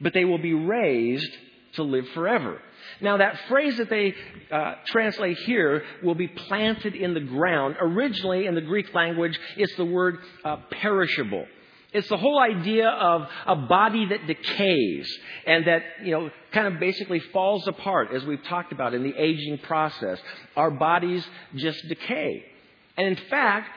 but 0.00 0.12
they 0.12 0.24
will 0.24 0.38
be 0.38 0.54
raised 0.54 1.30
to 1.74 1.82
live 1.82 2.08
forever. 2.14 2.60
Now, 3.00 3.18
that 3.18 3.38
phrase 3.48 3.76
that 3.76 3.90
they 3.90 4.14
uh, 4.50 4.74
translate 4.86 5.36
here 5.38 5.84
will 6.02 6.14
be 6.14 6.28
planted 6.28 6.94
in 6.94 7.14
the 7.14 7.20
ground. 7.20 7.76
Originally, 7.80 8.46
in 8.46 8.54
the 8.54 8.60
Greek 8.60 8.92
language, 8.94 9.38
it's 9.56 9.74
the 9.76 9.84
word 9.84 10.18
uh, 10.44 10.56
perishable. 10.70 11.46
It's 11.92 12.08
the 12.08 12.16
whole 12.16 12.38
idea 12.38 12.88
of 12.88 13.26
a 13.46 13.56
body 13.56 14.06
that 14.06 14.26
decays 14.26 15.10
and 15.46 15.66
that, 15.66 15.82
you 16.04 16.12
know, 16.12 16.30
kind 16.52 16.72
of 16.72 16.78
basically 16.78 17.18
falls 17.18 17.66
apart, 17.66 18.12
as 18.14 18.24
we've 18.24 18.44
talked 18.44 18.72
about 18.72 18.94
in 18.94 19.02
the 19.02 19.14
aging 19.16 19.58
process. 19.58 20.18
Our 20.56 20.70
bodies 20.70 21.26
just 21.56 21.86
decay. 21.88 22.44
And 22.96 23.08
in 23.08 23.16
fact, 23.28 23.70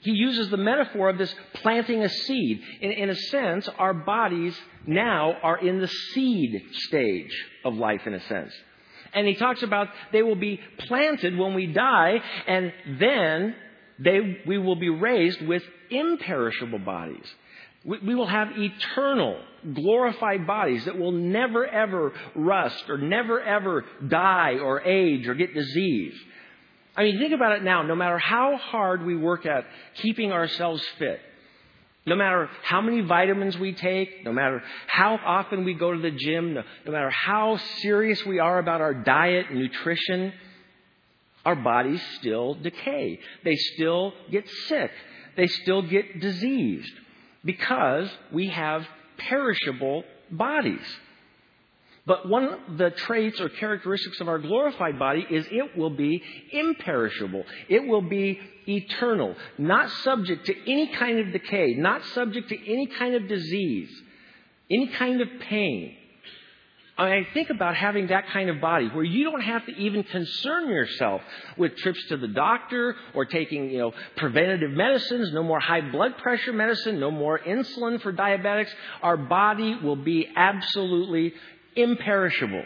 he 0.00 0.10
uses 0.10 0.50
the 0.50 0.56
metaphor 0.56 1.08
of 1.08 1.16
this 1.16 1.34
planting 1.54 2.02
a 2.02 2.08
seed. 2.08 2.60
In, 2.80 2.90
in, 2.90 3.10
a 3.10 3.16
sense, 3.16 3.68
our 3.78 3.94
bodies 3.94 4.54
now 4.86 5.34
are 5.42 5.58
in 5.58 5.80
the 5.80 5.88
seed 5.88 6.60
stage 6.72 7.32
of 7.64 7.74
life, 7.74 8.06
in 8.06 8.14
a 8.14 8.20
sense. 8.26 8.52
And 9.14 9.26
he 9.26 9.34
talks 9.34 9.62
about 9.62 9.88
they 10.12 10.22
will 10.22 10.34
be 10.34 10.60
planted 10.78 11.38
when 11.38 11.54
we 11.54 11.68
die, 11.68 12.20
and 12.48 12.72
then 12.98 13.54
they, 13.98 14.40
we 14.46 14.58
will 14.58 14.76
be 14.76 14.90
raised 14.90 15.40
with 15.40 15.62
imperishable 15.90 16.80
bodies. 16.80 17.26
We, 17.84 17.98
we 17.98 18.14
will 18.14 18.26
have 18.26 18.48
eternal, 18.56 19.38
glorified 19.74 20.46
bodies 20.46 20.84
that 20.86 20.98
will 20.98 21.12
never 21.12 21.66
ever 21.66 22.12
rust 22.34 22.84
or 22.88 22.98
never 22.98 23.40
ever 23.40 23.84
die 24.06 24.58
or 24.58 24.82
age 24.82 25.28
or 25.28 25.34
get 25.34 25.54
disease. 25.54 26.14
I 26.96 27.04
mean, 27.04 27.18
think 27.18 27.32
about 27.32 27.52
it 27.52 27.62
now. 27.62 27.82
No 27.82 27.96
matter 27.96 28.18
how 28.18 28.56
hard 28.56 29.04
we 29.04 29.16
work 29.16 29.46
at 29.46 29.64
keeping 29.96 30.32
ourselves 30.32 30.82
fit, 30.98 31.20
no 32.06 32.16
matter 32.16 32.48
how 32.62 32.80
many 32.80 33.00
vitamins 33.00 33.58
we 33.58 33.72
take, 33.72 34.24
no 34.24 34.32
matter 34.32 34.62
how 34.86 35.18
often 35.24 35.64
we 35.64 35.74
go 35.74 35.92
to 35.92 36.00
the 36.00 36.10
gym, 36.10 36.54
no, 36.54 36.62
no 36.86 36.92
matter 36.92 37.10
how 37.10 37.58
serious 37.78 38.24
we 38.24 38.38
are 38.38 38.58
about 38.58 38.80
our 38.80 38.94
diet 38.94 39.46
and 39.50 39.58
nutrition, 39.58 40.32
our 41.44 41.56
bodies 41.56 42.02
still 42.18 42.54
decay. 42.54 43.18
They 43.42 43.56
still 43.56 44.12
get 44.30 44.48
sick. 44.68 44.90
They 45.36 45.48
still 45.48 45.82
get 45.82 46.20
diseased 46.20 46.92
because 47.44 48.10
we 48.32 48.48
have 48.48 48.86
perishable 49.18 50.04
bodies. 50.30 50.84
But 52.06 52.28
one 52.28 52.44
of 52.44 52.76
the 52.76 52.90
traits 52.90 53.40
or 53.40 53.48
characteristics 53.48 54.20
of 54.20 54.28
our 54.28 54.38
glorified 54.38 54.98
body 54.98 55.26
is 55.30 55.46
it 55.50 55.76
will 55.76 55.90
be 55.90 56.22
imperishable. 56.52 57.44
It 57.68 57.86
will 57.86 58.02
be 58.02 58.40
eternal, 58.66 59.34
not 59.56 59.90
subject 59.90 60.46
to 60.46 60.70
any 60.70 60.88
kind 60.88 61.18
of 61.18 61.32
decay, 61.32 61.74
not 61.74 62.04
subject 62.06 62.50
to 62.50 62.70
any 62.70 62.86
kind 62.86 63.14
of 63.14 63.26
disease, 63.26 63.90
any 64.70 64.88
kind 64.88 65.20
of 65.22 65.28
pain. 65.40 65.96
I 66.96 67.10
mean, 67.10 67.26
think 67.34 67.50
about 67.50 67.74
having 67.74 68.08
that 68.08 68.28
kind 68.28 68.48
of 68.48 68.60
body 68.60 68.86
where 68.86 69.02
you 69.02 69.24
don't 69.24 69.40
have 69.40 69.66
to 69.66 69.72
even 69.76 70.04
concern 70.04 70.68
yourself 70.68 71.22
with 71.56 71.76
trips 71.76 71.98
to 72.08 72.16
the 72.16 72.28
doctor 72.28 72.94
or 73.14 73.24
taking, 73.24 73.70
you 73.70 73.78
know, 73.78 73.92
preventative 74.16 74.70
medicines, 74.70 75.32
no 75.32 75.42
more 75.42 75.58
high 75.58 75.80
blood 75.80 76.16
pressure 76.18 76.52
medicine, 76.52 77.00
no 77.00 77.10
more 77.10 77.36
insulin 77.40 78.00
for 78.00 78.12
diabetics. 78.12 78.70
Our 79.02 79.16
body 79.16 79.74
will 79.74 79.96
be 79.96 80.28
absolutely 80.36 81.34
imperishable, 81.74 82.64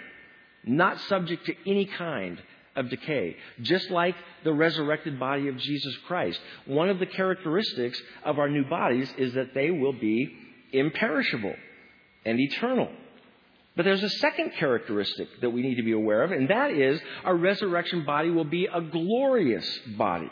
not 0.62 1.00
subject 1.00 1.47
to 1.47 1.54
any 1.66 1.87
kind 1.87 2.42
of 2.76 2.90
decay, 2.90 3.35
just 3.62 3.90
like 3.90 4.14
the 4.44 4.52
resurrected 4.52 5.18
body 5.18 5.49
of 5.49 5.56
Jesus 5.56 5.97
Christ. 6.06 6.38
One 6.66 6.90
of 6.90 6.99
the 6.99 7.06
characteristics 7.06 8.00
of 8.25 8.38
our 8.38 8.50
new 8.50 8.66
bodies 8.68 9.11
is 9.16 9.32
that 9.35 9.54
they 9.54 9.70
will 9.70 9.94
be 9.94 10.37
imperishable 10.70 11.54
and 12.26 12.38
eternal. 12.38 12.90
But 13.78 13.85
there's 13.85 14.02
a 14.02 14.11
second 14.11 14.52
characteristic 14.58 15.40
that 15.40 15.49
we 15.49 15.62
need 15.62 15.76
to 15.76 15.82
be 15.82 15.92
aware 15.92 16.23
of, 16.23 16.32
and 16.32 16.50
that 16.50 16.70
is 16.73 17.00
our 17.25 17.35
resurrection 17.35 18.04
body 18.04 18.28
will 18.28 18.44
be 18.44 18.66
a 18.66 18.82
glorious 18.82 19.66
body. 19.97 20.28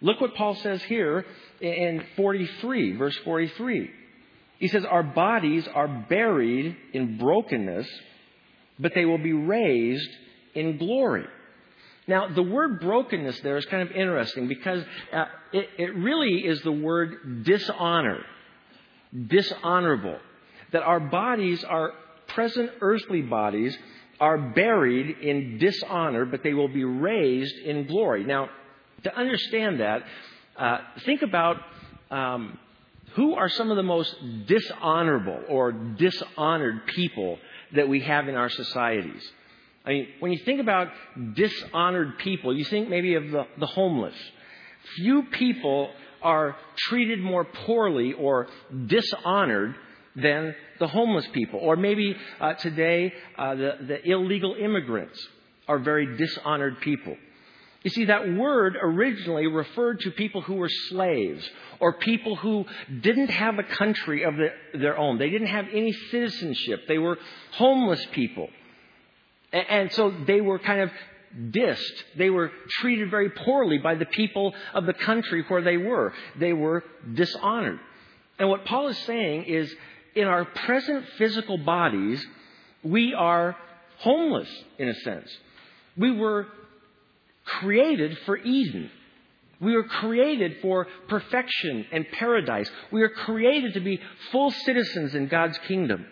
Look 0.00 0.20
what 0.20 0.36
Paul 0.36 0.54
says 0.54 0.80
here 0.84 1.26
in 1.60 2.04
43, 2.14 2.96
verse 2.96 3.16
43. 3.24 3.90
He 4.60 4.68
says, 4.68 4.84
Our 4.84 5.02
bodies 5.02 5.66
are 5.74 5.88
buried 6.08 6.76
in 6.92 7.18
brokenness 7.18 7.88
but 8.78 8.94
they 8.94 9.04
will 9.04 9.18
be 9.18 9.32
raised 9.32 10.10
in 10.54 10.76
glory. 10.76 11.24
Now, 12.08 12.28
the 12.28 12.42
word 12.42 12.80
brokenness 12.80 13.40
there 13.40 13.56
is 13.56 13.64
kind 13.66 13.88
of 13.88 13.94
interesting 13.94 14.48
because 14.48 14.82
uh, 15.12 15.26
it, 15.52 15.68
it 15.78 15.94
really 15.94 16.38
is 16.44 16.60
the 16.62 16.72
word 16.72 17.44
dishonor, 17.44 18.18
dishonorable. 19.26 20.18
That 20.72 20.82
our 20.82 21.00
bodies, 21.00 21.62
our 21.64 21.92
present 22.34 22.70
earthly 22.80 23.22
bodies, 23.22 23.76
are 24.20 24.38
buried 24.38 25.18
in 25.18 25.58
dishonor, 25.58 26.24
but 26.24 26.42
they 26.42 26.54
will 26.54 26.68
be 26.68 26.84
raised 26.84 27.56
in 27.58 27.86
glory. 27.86 28.24
Now, 28.24 28.50
to 29.04 29.16
understand 29.16 29.80
that, 29.80 30.02
uh, 30.56 30.78
think 31.04 31.22
about 31.22 31.56
um, 32.10 32.58
who 33.14 33.34
are 33.34 33.48
some 33.48 33.70
of 33.70 33.76
the 33.76 33.82
most 33.82 34.14
dishonorable 34.46 35.40
or 35.48 35.72
dishonored 35.72 36.86
people 36.86 37.38
that 37.74 37.88
we 37.88 38.00
have 38.00 38.28
in 38.28 38.36
our 38.36 38.48
societies. 38.48 39.22
I 39.84 39.90
mean, 39.90 40.08
when 40.20 40.32
you 40.32 40.38
think 40.44 40.60
about 40.60 40.88
dishonored 41.34 42.18
people, 42.18 42.56
you 42.56 42.64
think 42.64 42.88
maybe 42.88 43.14
of 43.14 43.30
the, 43.30 43.46
the 43.58 43.66
homeless. 43.66 44.14
Few 44.96 45.24
people 45.24 45.90
are 46.22 46.56
treated 46.76 47.18
more 47.18 47.44
poorly 47.44 48.12
or 48.12 48.46
dishonored 48.86 49.74
than 50.16 50.54
the 50.78 50.86
homeless 50.86 51.26
people. 51.32 51.60
Or 51.60 51.76
maybe 51.76 52.16
uh, 52.40 52.54
today, 52.54 53.12
uh, 53.38 53.54
the, 53.54 53.72
the 53.86 54.10
illegal 54.10 54.54
immigrants 54.54 55.18
are 55.68 55.78
very 55.78 56.16
dishonored 56.16 56.80
people. 56.80 57.16
You 57.82 57.90
see, 57.90 58.04
that 58.04 58.32
word 58.34 58.76
originally 58.80 59.48
referred 59.48 60.00
to 60.00 60.10
people 60.12 60.40
who 60.40 60.54
were 60.54 60.68
slaves 60.88 61.48
or 61.80 61.94
people 61.94 62.36
who 62.36 62.64
didn't 63.00 63.30
have 63.30 63.58
a 63.58 63.64
country 63.64 64.22
of 64.22 64.34
their 64.74 64.96
own. 64.96 65.18
They 65.18 65.30
didn't 65.30 65.48
have 65.48 65.66
any 65.72 65.92
citizenship. 66.10 66.82
They 66.86 66.98
were 66.98 67.18
homeless 67.52 68.04
people. 68.12 68.48
And 69.52 69.92
so 69.92 70.14
they 70.26 70.40
were 70.40 70.60
kind 70.60 70.82
of 70.82 70.90
dissed. 71.50 72.04
They 72.16 72.30
were 72.30 72.52
treated 72.80 73.10
very 73.10 73.30
poorly 73.30 73.78
by 73.78 73.96
the 73.96 74.06
people 74.06 74.54
of 74.74 74.86
the 74.86 74.94
country 74.94 75.44
where 75.48 75.62
they 75.62 75.76
were. 75.76 76.12
They 76.38 76.52
were 76.52 76.84
dishonored. 77.12 77.80
And 78.38 78.48
what 78.48 78.64
Paul 78.64 78.88
is 78.88 78.98
saying 78.98 79.44
is 79.44 79.74
in 80.14 80.26
our 80.26 80.44
present 80.44 81.06
physical 81.18 81.58
bodies, 81.58 82.24
we 82.82 83.14
are 83.14 83.56
homeless 83.98 84.48
in 84.78 84.88
a 84.88 84.94
sense. 84.94 85.28
We 85.96 86.10
were 86.10 86.46
created 87.44 88.18
for 88.26 88.36
Eden. 88.36 88.90
We 89.60 89.74
were 89.74 89.84
created 89.84 90.56
for 90.60 90.88
perfection 91.08 91.86
and 91.92 92.06
paradise. 92.12 92.68
We 92.90 93.02
are 93.02 93.08
created 93.08 93.74
to 93.74 93.80
be 93.80 94.00
full 94.32 94.50
citizens 94.50 95.14
in 95.14 95.28
God's 95.28 95.58
kingdom. 95.68 96.04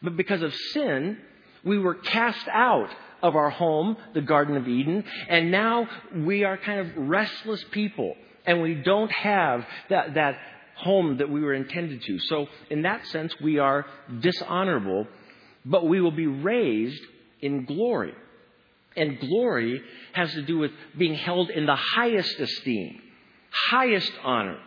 But 0.00 0.16
because 0.16 0.42
of 0.42 0.54
sin, 0.72 1.18
we 1.64 1.78
were 1.78 1.94
cast 1.94 2.48
out 2.48 2.88
of 3.22 3.36
our 3.36 3.50
home, 3.50 3.96
the 4.14 4.20
Garden 4.20 4.56
of 4.56 4.66
Eden, 4.66 5.04
and 5.28 5.50
now 5.50 5.88
we 6.14 6.44
are 6.44 6.56
kind 6.56 6.80
of 6.80 6.88
restless 6.96 7.64
people, 7.70 8.16
and 8.44 8.60
we 8.60 8.74
don't 8.74 9.12
have 9.12 9.64
that, 9.90 10.14
that 10.14 10.38
home 10.82 11.18
that 11.18 11.30
we 11.30 11.40
were 11.40 11.54
intended 11.54 12.02
to. 12.02 12.18
So, 12.18 12.46
in 12.70 12.82
that 12.82 13.06
sense, 13.06 13.34
we 13.40 13.58
are 13.58 13.86
dishonorable, 14.20 15.06
but 15.64 15.86
we 15.86 16.00
will 16.00 16.12
be 16.12 16.26
raised 16.26 17.02
in 17.40 17.64
glory. 17.64 18.14
And 18.96 19.18
glory 19.20 19.82
has 20.12 20.32
to 20.32 20.42
do 20.42 20.58
with 20.58 20.70
being 20.98 21.14
held 21.14 21.50
in 21.50 21.66
the 21.66 21.76
highest 21.76 22.38
esteem, 22.38 23.00
highest 23.70 24.12
honor. 24.22 24.58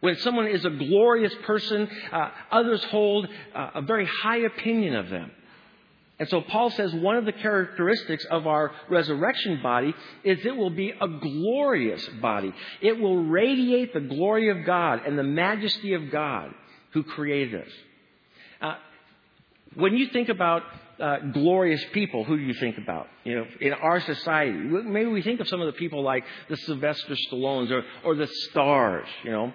When 0.00 0.16
someone 0.16 0.46
is 0.46 0.64
a 0.64 0.70
glorious 0.70 1.34
person, 1.44 1.88
uh, 2.12 2.30
others 2.52 2.84
hold 2.84 3.26
uh, 3.54 3.70
a 3.74 3.82
very 3.82 4.06
high 4.06 4.38
opinion 4.38 4.94
of 4.94 5.08
them. 5.08 5.32
And 6.18 6.28
so 6.28 6.40
Paul 6.40 6.70
says 6.70 6.92
one 6.94 7.16
of 7.16 7.24
the 7.24 7.32
characteristics 7.32 8.24
of 8.30 8.46
our 8.46 8.72
resurrection 8.88 9.60
body 9.62 9.94
is 10.24 10.44
it 10.44 10.56
will 10.56 10.70
be 10.70 10.90
a 10.90 11.06
glorious 11.06 12.04
body. 12.20 12.52
It 12.80 12.98
will 12.98 13.24
radiate 13.24 13.94
the 13.94 14.00
glory 14.00 14.48
of 14.48 14.66
God 14.66 15.06
and 15.06 15.16
the 15.16 15.22
majesty 15.22 15.94
of 15.94 16.10
God 16.10 16.52
who 16.92 17.04
created 17.04 17.62
us. 17.62 17.72
Uh, 18.60 18.74
when 19.74 19.96
you 19.96 20.08
think 20.08 20.28
about 20.28 20.62
uh, 20.98 21.18
glorious 21.32 21.84
people, 21.92 22.24
who 22.24 22.36
do 22.36 22.42
you 22.42 22.54
think 22.54 22.78
about? 22.78 23.06
You 23.22 23.36
know, 23.36 23.46
in 23.60 23.72
our 23.72 24.00
society, 24.00 24.50
maybe 24.50 25.08
we 25.08 25.22
think 25.22 25.38
of 25.38 25.48
some 25.48 25.60
of 25.60 25.66
the 25.66 25.78
people 25.78 26.02
like 26.02 26.24
the 26.48 26.56
Sylvester 26.56 27.14
Stallones 27.30 27.70
or, 27.70 27.84
or 28.04 28.16
the 28.16 28.26
stars. 28.50 29.06
You 29.22 29.30
know, 29.30 29.52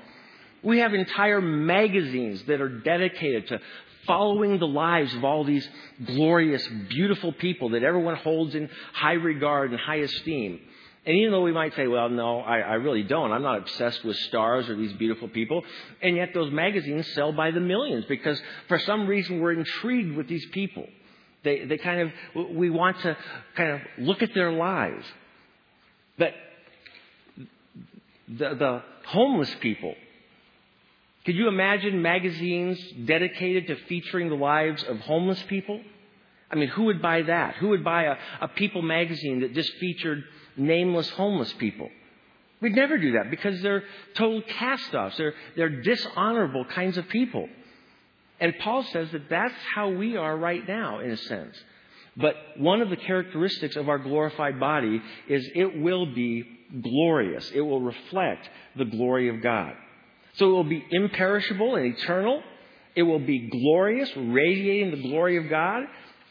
we 0.64 0.80
have 0.80 0.94
entire 0.94 1.42
magazines 1.42 2.44
that 2.44 2.62
are 2.62 2.70
dedicated 2.70 3.50
to 3.50 3.60
following 4.06 4.60
the 4.60 4.68
lives 4.68 5.14
of 5.14 5.24
all 5.24 5.44
these 5.44 5.68
glorious, 6.06 6.66
beautiful 6.90 7.34
people 7.34 7.70
that 7.70 7.84
everyone 7.84 8.16
holds 8.16 8.56
in 8.56 8.70
high 8.94 9.14
regard 9.14 9.72
and 9.72 9.80
high 9.80 9.98
esteem. 9.98 10.60
And 11.06 11.18
even 11.18 11.32
though 11.32 11.42
we 11.42 11.52
might 11.52 11.76
say, 11.76 11.88
well, 11.88 12.08
no, 12.08 12.40
I, 12.40 12.60
I, 12.60 12.74
really 12.76 13.04
don't. 13.04 13.32
I'm 13.32 13.42
not 13.42 13.58
obsessed 13.58 14.06
with 14.06 14.16
stars 14.16 14.70
or 14.70 14.78
these 14.78 14.94
beautiful 14.94 15.28
people. 15.28 15.64
And 16.02 16.16
yet 16.16 16.30
those 16.34 16.52
magazines 16.52 17.12
sell 17.14 17.34
by 17.34 17.52
the 17.52 17.60
millions 17.60 18.06
because 18.06 18.42
for 18.70 18.80
some 18.80 19.06
reason 19.06 19.42
we're 19.42 19.52
intrigued 19.52 20.16
with 20.16 20.30
these 20.30 20.46
people. 20.52 20.88
They, 21.44 21.66
they 21.66 21.78
kind 21.78 22.02
of, 22.02 22.52
we 22.52 22.70
want 22.70 23.02
to 23.02 23.18
kind 23.56 23.72
of 23.72 23.82
look 23.98 24.22
at 24.22 24.34
their 24.34 24.54
lives. 24.54 25.06
But 26.18 26.34
the, 28.30 28.56
the 28.56 28.84
homeless 29.06 29.54
people, 29.60 29.96
could 31.26 31.36
you 31.36 31.48
imagine 31.48 32.02
magazines 32.02 32.80
dedicated 33.06 33.68
to 33.68 33.76
featuring 33.88 34.30
the 34.30 34.36
lives 34.36 34.84
of 34.84 35.00
homeless 35.00 35.42
people? 35.44 35.82
I 36.52 36.56
mean, 36.56 36.70
who 36.70 36.84
would 36.84 37.02
buy 37.02 37.24
that? 37.24 37.56
Who 37.56 37.70
would 37.70 37.84
buy 37.84 38.04
a, 38.04 38.16
a 38.42 38.48
People 38.50 38.82
magazine 38.82 39.40
that 39.40 39.54
just 39.54 39.74
featured 39.76 40.24
nameless 40.58 41.10
homeless 41.10 41.52
people? 41.54 41.90
We'd 42.62 42.76
never 42.76 42.98
do 42.98 43.14
that 43.14 43.32
because 43.32 43.62
they're 43.62 43.84
total 44.16 44.42
cast 44.42 44.94
offs. 44.94 45.18
They're, 45.18 45.34
they're 45.56 45.82
dishonorable 45.82 46.66
kinds 46.66 46.98
of 46.98 47.10
people. 47.10 47.50
And 48.40 48.54
Paul 48.60 48.84
says 48.84 49.10
that 49.12 49.30
that's 49.30 49.56
how 49.74 49.90
we 49.90 50.18
are 50.18 50.38
right 50.38 50.66
now, 50.68 51.00
in 51.00 51.12
a 51.12 51.18
sense. 51.18 51.56
But 52.16 52.36
one 52.58 52.82
of 52.82 52.90
the 52.90 52.98
characteristics 52.98 53.76
of 53.76 53.90
our 53.90 53.98
glorified 53.98 54.60
body 54.60 55.02
is 55.28 55.50
it 55.56 55.80
will 55.80 56.06
be 56.06 56.46
glorious. 56.82 57.50
It 57.54 57.62
will 57.62 57.82
reflect 57.82 58.48
the 58.76 58.86
glory 58.86 59.30
of 59.30 59.42
God. 59.42 59.74
So 60.36 60.50
it 60.50 60.54
will 60.54 60.64
be 60.64 60.86
imperishable 60.92 61.76
and 61.76 61.96
eternal. 61.96 62.42
It 62.96 63.04
will 63.04 63.20
be 63.20 63.50
glorious, 63.50 64.10
radiating 64.16 64.92
the 64.92 65.10
glory 65.10 65.38
of 65.38 65.50
God. 65.50 65.84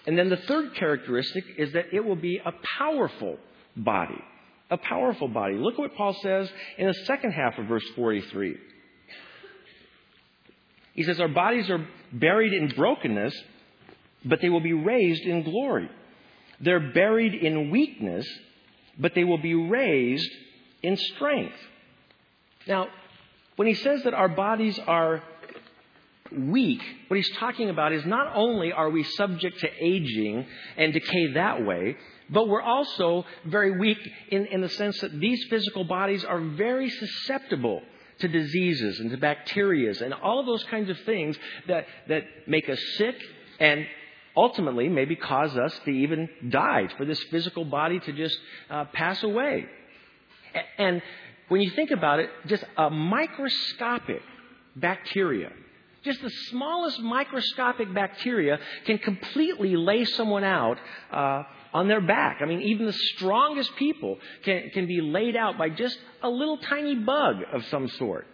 And 0.07 0.19
then 0.19 0.29
the 0.29 0.37
third 0.37 0.75
characteristic 0.75 1.45
is 1.59 1.73
that 1.73 1.87
it 1.93 2.05
will 2.05 2.17
be 2.17 2.41
a 2.45 2.53
powerful 2.79 3.39
body. 3.77 4.21
A 4.71 4.77
powerful 4.77 5.29
body. 5.29 5.55
Look 5.55 5.75
at 5.75 5.81
what 5.81 5.95
Paul 5.95 6.17
says 6.23 6.51
in 6.79 6.87
the 6.87 6.95
second 7.07 7.33
half 7.33 7.59
of 7.59 7.67
verse 7.67 7.85
43. 7.95 8.57
He 10.95 11.03
says, 11.05 11.21
Our 11.21 11.29
bodies 11.29 11.71
are 11.71 11.87
buried 12.13 12.53
in 12.53 12.69
brokenness, 12.69 13.35
but 14.25 14.41
they 14.41 14.49
will 14.49 14.61
be 14.61 14.73
raised 14.73 15.23
in 15.23 15.43
glory. 15.43 15.89
They're 16.61 16.93
buried 16.93 17.35
in 17.35 17.71
weakness, 17.71 18.27
but 18.99 19.15
they 19.15 19.25
will 19.25 19.39
be 19.39 19.55
raised 19.55 20.31
in 20.83 20.97
strength. 20.97 21.57
Now, 22.67 22.89
when 23.57 23.69
he 23.69 23.75
says 23.75 24.03
that 24.05 24.15
our 24.15 24.29
bodies 24.29 24.79
are 24.87 25.23
weak, 26.31 26.83
what 27.09 27.17
he's 27.17 27.37
talking 27.37 27.69
about 27.69 27.93
is 27.93 28.05
not 28.07 28.33
only 28.35 28.73
are 28.73 28.91
we 28.91 29.03
subject 29.05 29.61
to 29.61 29.69
aging 29.81 30.47
and 30.77 30.93
decay 30.93 31.33
that 31.35 31.65
way, 31.65 31.97
but 32.31 32.49
we're 32.49 32.63
also 32.63 33.27
very 33.45 33.79
weak 33.79 33.99
in, 34.31 34.47
in 34.47 34.61
the 34.63 34.69
sense 34.71 34.99
that 35.01 35.19
these 35.19 35.45
physical 35.51 35.85
bodies 35.85 36.25
are 36.25 36.41
very 36.41 36.89
susceptible 36.89 37.83
to 38.21 38.29
diseases 38.29 39.01
and 39.01 39.11
to 39.11 39.17
bacteria 39.17 39.93
and 40.03 40.15
all 40.15 40.41
of 40.41 40.47
those 40.47 40.65
kinds 40.65 40.89
of 40.89 40.99
things 41.01 41.37
that, 41.67 41.87
that 42.09 42.25
make 42.47 42.69
us 42.69 42.79
sick 42.97 43.17
and 43.61 43.87
ultimately 44.37 44.89
maybe 44.89 45.17
cause 45.17 45.57
us 45.57 45.79
to 45.85 45.91
even 45.91 46.29
die, 46.49 46.89
for 46.97 47.05
this 47.05 47.23
physical 47.25 47.65
body 47.65 48.01
to 48.01 48.13
just 48.13 48.39
uh, 48.71 48.85
pass 48.87 49.23
away. 49.23 49.67
And 50.79 51.03
when 51.53 51.61
you 51.61 51.71
think 51.73 51.91
about 51.91 52.19
it, 52.19 52.31
just 52.47 52.65
a 52.79 52.89
microscopic 52.89 54.23
bacteria, 54.75 55.53
just 56.03 56.23
the 56.23 56.31
smallest 56.49 56.99
microscopic 57.01 57.93
bacteria 57.93 58.59
can 58.87 58.97
completely 58.97 59.77
lay 59.77 60.07
someone 60.07 60.45
out 60.45 60.79
uh, 61.13 61.43
on 61.75 61.89
their 61.89 62.01
back. 62.01 62.39
I 62.41 62.47
mean, 62.47 62.63
even 62.63 62.87
the 62.87 62.95
strongest 62.95 63.77
people 63.77 64.17
can, 64.45 64.71
can 64.71 64.87
be 64.87 65.03
laid 65.03 65.37
out 65.37 65.59
by 65.59 65.69
just 65.69 65.99
a 66.23 66.31
little 66.31 66.57
tiny 66.57 66.95
bug 66.95 67.43
of 67.53 67.67
some 67.67 67.87
sort. 67.87 68.27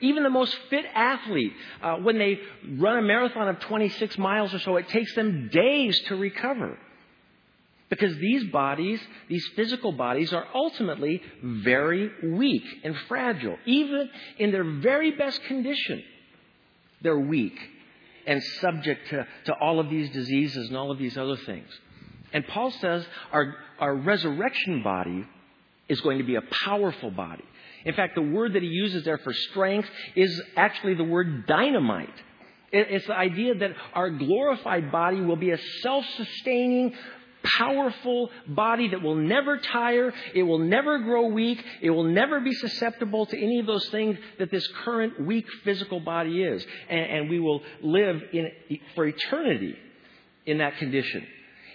Even 0.00 0.22
the 0.22 0.30
most 0.30 0.56
fit 0.70 0.84
athlete, 0.94 1.54
uh, 1.82 1.96
when 1.96 2.18
they 2.18 2.38
run 2.76 2.98
a 2.98 3.02
marathon 3.02 3.48
of 3.48 3.58
26 3.58 4.16
miles 4.16 4.54
or 4.54 4.60
so, 4.60 4.76
it 4.76 4.88
takes 4.90 5.12
them 5.16 5.48
days 5.48 5.98
to 6.06 6.14
recover. 6.14 6.78
Because 7.90 8.16
these 8.16 8.44
bodies, 8.44 9.00
these 9.28 9.46
physical 9.54 9.92
bodies, 9.92 10.32
are 10.32 10.46
ultimately 10.54 11.20
very 11.42 12.10
weak 12.22 12.64
and 12.82 12.96
fragile. 13.08 13.56
Even 13.66 14.10
in 14.38 14.52
their 14.52 14.64
very 14.64 15.12
best 15.12 15.42
condition, 15.44 16.02
they're 17.02 17.18
weak 17.18 17.56
and 18.26 18.42
subject 18.60 19.10
to, 19.10 19.26
to 19.44 19.52
all 19.60 19.80
of 19.80 19.90
these 19.90 20.10
diseases 20.10 20.68
and 20.68 20.76
all 20.76 20.90
of 20.90 20.98
these 20.98 21.16
other 21.16 21.36
things. 21.36 21.68
And 22.32 22.46
Paul 22.48 22.70
says 22.72 23.06
our, 23.32 23.54
our 23.78 23.94
resurrection 23.94 24.82
body 24.82 25.26
is 25.88 26.00
going 26.00 26.18
to 26.18 26.24
be 26.24 26.36
a 26.36 26.42
powerful 26.64 27.10
body. 27.10 27.44
In 27.84 27.94
fact, 27.94 28.14
the 28.14 28.22
word 28.22 28.54
that 28.54 28.62
he 28.62 28.68
uses 28.68 29.04
there 29.04 29.18
for 29.18 29.32
strength 29.32 29.88
is 30.16 30.42
actually 30.56 30.94
the 30.94 31.04
word 31.04 31.46
dynamite. 31.46 32.14
It's 32.72 33.06
the 33.06 33.16
idea 33.16 33.54
that 33.54 33.72
our 33.92 34.10
glorified 34.10 34.90
body 34.90 35.20
will 35.20 35.36
be 35.36 35.50
a 35.50 35.58
self 35.82 36.04
sustaining, 36.16 36.94
powerful 37.58 38.30
body 38.48 38.88
that 38.88 39.02
will 39.02 39.14
never 39.14 39.58
tire, 39.58 40.12
it 40.34 40.42
will 40.42 40.58
never 40.58 40.98
grow 40.98 41.26
weak, 41.26 41.64
it 41.80 41.90
will 41.90 42.04
never 42.04 42.40
be 42.40 42.52
susceptible 42.52 43.26
to 43.26 43.36
any 43.36 43.60
of 43.60 43.66
those 43.66 43.88
things 43.90 44.18
that 44.38 44.50
this 44.50 44.66
current 44.84 45.20
weak 45.20 45.46
physical 45.64 46.00
body 46.00 46.42
is. 46.42 46.64
And, 46.88 47.00
and 47.00 47.30
we 47.30 47.40
will 47.40 47.62
live 47.82 48.22
in, 48.32 48.50
for 48.94 49.06
eternity 49.06 49.76
in 50.46 50.58
that 50.58 50.78
condition. 50.78 51.26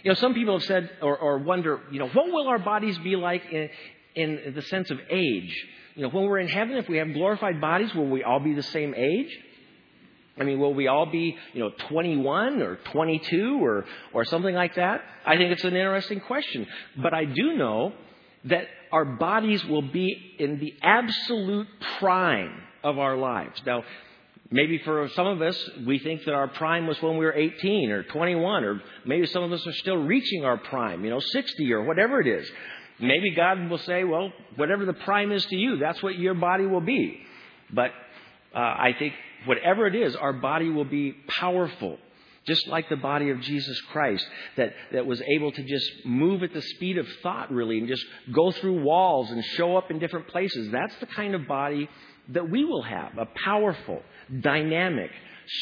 You 0.03 0.11
know, 0.11 0.15
some 0.15 0.33
people 0.33 0.57
have 0.57 0.65
said 0.65 0.89
or, 1.01 1.17
or 1.17 1.39
wonder, 1.39 1.81
you 1.91 1.99
know, 1.99 2.07
what 2.07 2.31
will 2.31 2.47
our 2.47 2.59
bodies 2.59 2.97
be 2.99 3.15
like 3.15 3.43
in, 3.51 3.69
in 4.15 4.53
the 4.55 4.61
sense 4.63 4.89
of 4.91 4.99
age? 5.09 5.67
You 5.95 6.03
know, 6.03 6.09
when 6.09 6.25
we're 6.25 6.39
in 6.39 6.47
heaven, 6.47 6.77
if 6.77 6.87
we 6.87 6.97
have 6.97 7.13
glorified 7.13 7.59
bodies, 7.59 7.93
will 7.93 8.07
we 8.07 8.23
all 8.23 8.39
be 8.39 8.53
the 8.53 8.63
same 8.63 8.93
age? 8.95 9.37
I 10.39 10.43
mean, 10.43 10.59
will 10.59 10.73
we 10.73 10.87
all 10.87 11.05
be, 11.05 11.37
you 11.53 11.59
know, 11.59 11.71
21 11.89 12.61
or 12.61 12.77
22 12.91 13.63
or, 13.63 13.85
or 14.13 14.25
something 14.25 14.55
like 14.55 14.75
that? 14.75 15.01
I 15.25 15.37
think 15.37 15.51
it's 15.51 15.63
an 15.63 15.75
interesting 15.75 16.21
question. 16.21 16.65
But 16.97 17.13
I 17.13 17.25
do 17.25 17.53
know 17.53 17.93
that 18.45 18.67
our 18.91 19.05
bodies 19.05 19.63
will 19.65 19.81
be 19.81 20.35
in 20.39 20.59
the 20.59 20.73
absolute 20.81 21.67
prime 21.99 22.61
of 22.83 22.97
our 22.97 23.17
lives. 23.17 23.61
Now, 23.65 23.83
Maybe 24.51 24.79
for 24.79 25.07
some 25.09 25.27
of 25.27 25.43
us, 25.43 25.69
we 25.85 25.99
think 25.99 26.25
that 26.25 26.33
our 26.33 26.47
prime 26.47 26.87
was 26.87 26.99
when 27.03 27.17
we 27.17 27.25
were 27.25 27.33
18 27.33 27.91
or 27.91 28.01
21, 28.01 28.63
or 28.63 28.81
maybe 29.05 29.27
some 29.27 29.43
of 29.43 29.51
us 29.51 29.65
are 29.67 29.73
still 29.73 29.97
reaching 29.97 30.43
our 30.43 30.57
prime, 30.57 31.03
you 31.03 31.11
know, 31.11 31.19
60 31.19 31.71
or 31.71 31.83
whatever 31.83 32.19
it 32.19 32.25
is. 32.25 32.49
Maybe 32.99 33.35
God 33.35 33.69
will 33.69 33.77
say, 33.77 34.03
well, 34.03 34.33
whatever 34.55 34.85
the 34.85 34.93
prime 34.93 35.31
is 35.31 35.45
to 35.45 35.55
you, 35.55 35.77
that's 35.77 36.01
what 36.01 36.17
your 36.17 36.33
body 36.33 36.65
will 36.65 36.81
be. 36.81 37.21
But 37.71 37.91
uh, 38.55 38.57
I 38.57 38.95
think 38.97 39.13
whatever 39.45 39.87
it 39.87 39.95
is, 39.95 40.15
our 40.15 40.33
body 40.33 40.69
will 40.69 40.85
be 40.85 41.13
powerful, 41.27 41.97
just 42.47 42.67
like 42.67 42.89
the 42.89 42.95
body 42.95 43.29
of 43.29 43.41
Jesus 43.41 43.79
Christ, 43.91 44.25
that, 44.57 44.73
that 44.91 45.05
was 45.05 45.21
able 45.21 45.51
to 45.51 45.63
just 45.63 46.05
move 46.05 46.43
at 46.43 46.53
the 46.53 46.61
speed 46.61 46.97
of 46.97 47.07
thought, 47.21 47.51
really, 47.51 47.77
and 47.77 47.87
just 47.87 48.05
go 48.31 48.51
through 48.51 48.81
walls 48.83 49.29
and 49.31 49.43
show 49.43 49.77
up 49.77 49.91
in 49.91 49.99
different 49.99 50.27
places. 50.27 50.71
That's 50.71 50.95
the 50.99 51.05
kind 51.07 51.35
of 51.35 51.47
body 51.47 51.89
that 52.29 52.49
we 52.49 52.63
will 52.63 52.83
have 52.83 53.17
a 53.17 53.25
powerful, 53.25 54.01
dynamic, 54.41 55.11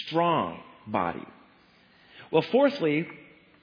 strong 0.05 0.59
body. 0.85 1.23
Well, 2.31 2.43
fourthly, 2.51 3.07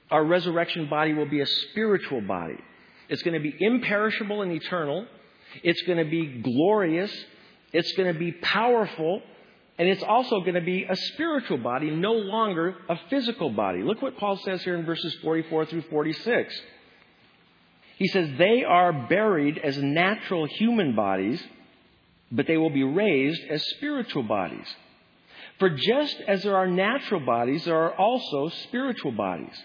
our 0.09 0.23
resurrection 0.23 0.89
body 0.89 1.13
will 1.13 1.27
be 1.27 1.41
a 1.41 1.45
spiritual 1.45 2.21
body. 2.21 2.57
It's 3.09 3.21
going 3.21 3.33
to 3.35 3.39
be 3.39 3.55
imperishable 3.59 4.41
and 4.41 4.51
eternal. 4.51 5.05
It's 5.63 5.81
going 5.83 6.03
to 6.03 6.09
be 6.09 6.41
glorious. 6.41 7.11
It's 7.73 7.91
going 7.93 8.11
to 8.11 8.19
be 8.19 8.31
powerful. 8.31 9.21
And 9.77 9.89
it's 9.89 10.03
also 10.03 10.39
going 10.39 10.53
to 10.53 10.61
be 10.61 10.85
a 10.89 10.95
spiritual 10.95 11.57
body, 11.57 11.91
no 11.91 12.13
longer 12.13 12.75
a 12.87 12.97
physical 13.09 13.49
body. 13.49 13.83
Look 13.83 14.01
what 14.01 14.17
Paul 14.17 14.37
says 14.37 14.63
here 14.63 14.75
in 14.77 14.85
verses 14.85 15.15
44 15.21 15.65
through 15.65 15.83
46. 15.89 16.61
He 17.97 18.07
says, 18.07 18.29
They 18.37 18.63
are 18.63 18.93
buried 18.93 19.57
as 19.57 19.77
natural 19.77 20.45
human 20.45 20.95
bodies, 20.95 21.43
but 22.31 22.47
they 22.47 22.57
will 22.57 22.69
be 22.69 22.83
raised 22.83 23.41
as 23.49 23.65
spiritual 23.77 24.23
bodies. 24.23 24.67
For 25.59 25.69
just 25.69 26.17
as 26.27 26.43
there 26.43 26.57
are 26.57 26.67
natural 26.67 27.21
bodies, 27.21 27.65
there 27.65 27.77
are 27.77 27.95
also 27.95 28.49
spiritual 28.67 29.11
bodies. 29.11 29.55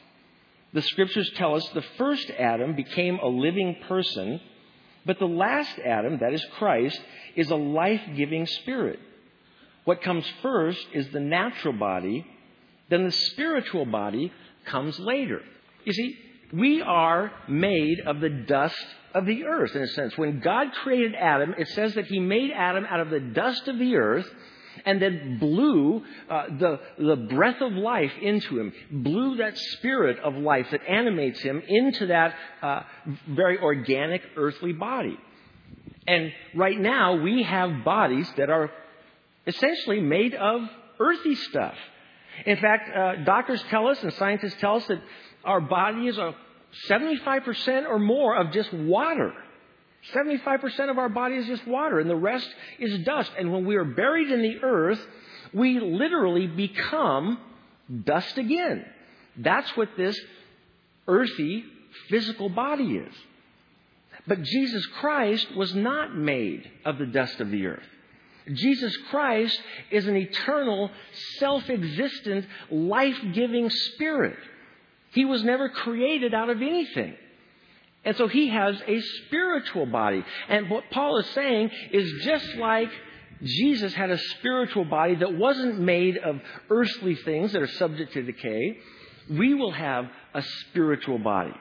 the 0.73 0.83
scriptures 0.83 1.29
tell 1.35 1.57
us 1.57 1.69
the 1.71 1.85
first 1.99 2.31
Adam 2.31 2.77
became 2.77 3.19
a 3.19 3.27
living 3.27 3.77
person, 3.89 4.41
but 5.05 5.19
the 5.19 5.27
last 5.27 5.79
Adam, 5.85 6.19
that 6.21 6.33
is 6.33 6.45
Christ, 6.59 7.01
is 7.35 7.51
a 7.51 7.57
life 7.57 8.03
giving 8.17 8.47
spirit. 8.47 9.01
What 9.85 10.03
comes 10.03 10.25
first 10.43 10.87
is 10.93 11.09
the 11.09 11.21
natural 11.21 11.75
body, 11.75 12.27
then 12.89 13.05
the 13.05 13.13
spiritual 13.13 13.87
body 13.87 14.33
comes 14.67 14.99
later. 14.99 15.41
You 15.85 15.93
see, 15.93 16.19
we 16.53 16.83
are 16.83 17.33
made 17.49 18.01
of 18.01 18.21
the 18.21 18.29
dust 18.29 18.85
of 19.15 19.27
the 19.27 19.45
earth, 19.45 19.75
in 19.75 19.83
a 19.83 19.89
sense. 19.89 20.17
When 20.17 20.41
God 20.41 20.69
created 20.83 21.15
Adam, 21.15 21.55
it 21.57 21.69
says 21.69 21.95
that 21.95 22.07
He 22.07 22.21
made 22.21 22.51
Adam 22.51 22.85
out 22.85 23.01
of 23.01 23.11
the 23.11 23.21
dust 23.21 23.69
of 23.69 23.79
the 23.79 23.97
earth 23.97 24.29
and 24.85 25.01
then 25.01 25.39
blew 25.39 26.03
uh, 26.29 26.45
the, 26.59 26.81
the 26.99 27.17
breath 27.17 27.61
of 27.61 27.73
life 27.73 28.13
into 28.21 28.59
him, 28.59 28.73
blew 28.91 29.37
that 29.37 29.57
spirit 29.57 30.19
of 30.21 30.35
life 30.35 30.69
that 30.71 30.81
animates 30.89 31.41
him 31.41 31.63
into 31.67 32.07
that 32.07 32.35
uh, 32.63 32.83
very 33.29 33.59
organic 33.59 34.23
earthly 34.37 34.73
body. 34.73 35.19
And 36.07 36.33
right 36.55 36.79
now, 36.79 37.21
we 37.21 37.43
have 37.43 37.85
bodies 37.85 38.31
that 38.37 38.51
are 38.51 38.71
essentially 39.47 40.01
made 40.01 40.35
of 40.35 40.63
earthy 40.99 41.35
stuff. 41.35 41.75
In 42.47 42.57
fact, 42.57 42.97
uh, 42.97 43.25
doctors 43.25 43.63
tell 43.71 43.89
us 43.89 44.03
and 44.03 44.13
scientists 44.15 44.57
tell 44.61 44.77
us 44.77 44.87
that 44.87 45.01
our 45.45 45.61
bodies 45.61 46.19
are 46.19 46.35
75% 46.89 47.87
or 47.89 47.99
more 47.99 48.37
of 48.37 48.53
just 48.53 48.73
water. 48.73 49.33
75% 50.15 50.91
of 50.91 50.99
our 50.99 51.09
body 51.09 51.37
is 51.37 51.47
just 51.47 51.67
water, 51.67 51.99
and 52.01 52.09
the 52.09 52.17
rest 52.17 52.49
is 52.79 53.05
dust. 53.05 53.31
And 53.39 53.53
when 53.53 53.67
we 53.67 53.77
are 53.77 53.85
buried 53.85 54.31
in 54.31 54.41
the 54.41 54.59
earth, 54.63 55.01
we 55.53 55.79
literally 55.79 56.47
become 56.47 57.39
dust 58.05 58.39
again. 58.39 58.85
That's 59.37 59.77
what 59.77 59.91
this 59.97 60.19
earthy 61.07 61.65
physical 62.09 62.49
body 62.49 62.97
is. 62.97 63.15
But 64.27 64.43
Jesus 64.43 64.87
Christ 65.01 65.55
was 65.55 65.75
not 65.75 66.17
made 66.17 66.71
of 66.85 66.99
the 66.99 67.07
dust 67.07 67.41
of 67.41 67.51
the 67.51 67.67
earth. 67.67 67.87
Jesus 68.53 68.97
Christ 69.11 69.61
is 69.91 70.07
an 70.07 70.17
eternal, 70.17 70.91
self 71.39 71.69
existent, 71.69 72.47
life 72.71 73.17
giving 73.33 73.71
spirit. 73.71 74.37
He 75.13 75.25
was 75.25 75.43
never 75.43 75.69
created 75.69 76.35
out 76.35 76.51
of 76.51 76.63
anything. 76.63 77.15
And 78.05 78.17
so 78.17 78.29
he 78.29 78.49
has 78.49 78.81
a 78.87 79.01
spiritual 79.27 79.87
body. 79.87 80.25
And 80.49 80.71
what 80.71 80.85
Paul 80.91 81.19
is 81.19 81.27
saying 81.31 81.71
is 81.93 82.25
just 82.25 82.57
like 82.57 82.91
Jesus 83.43 83.93
had 83.95 84.11
a 84.11 84.19
spiritual 84.19 84.85
body 84.85 85.17
that 85.17 85.35
wasn't 85.37 85.81
made 85.81 86.17
of 86.19 86.41
earthly 86.71 87.15
things 87.15 87.53
that 87.53 87.63
are 87.63 87.67
subject 87.67 88.13
to 88.15 88.23
decay, 88.23 88.79
we 89.31 89.55
will 89.55 89.73
have 89.73 90.07
a 90.35 90.43
spiritual 90.43 91.19
body. 91.19 91.55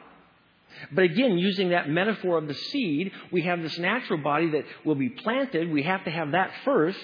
But 0.91 1.03
again, 1.03 1.37
using 1.37 1.69
that 1.69 1.89
metaphor 1.89 2.37
of 2.37 2.47
the 2.47 2.53
seed, 2.53 3.11
we 3.31 3.43
have 3.43 3.61
this 3.61 3.77
natural 3.77 4.19
body 4.19 4.51
that 4.51 4.65
will 4.85 4.95
be 4.95 5.09
planted. 5.09 5.71
We 5.71 5.83
have 5.83 6.03
to 6.05 6.11
have 6.11 6.31
that 6.31 6.51
first. 6.65 6.99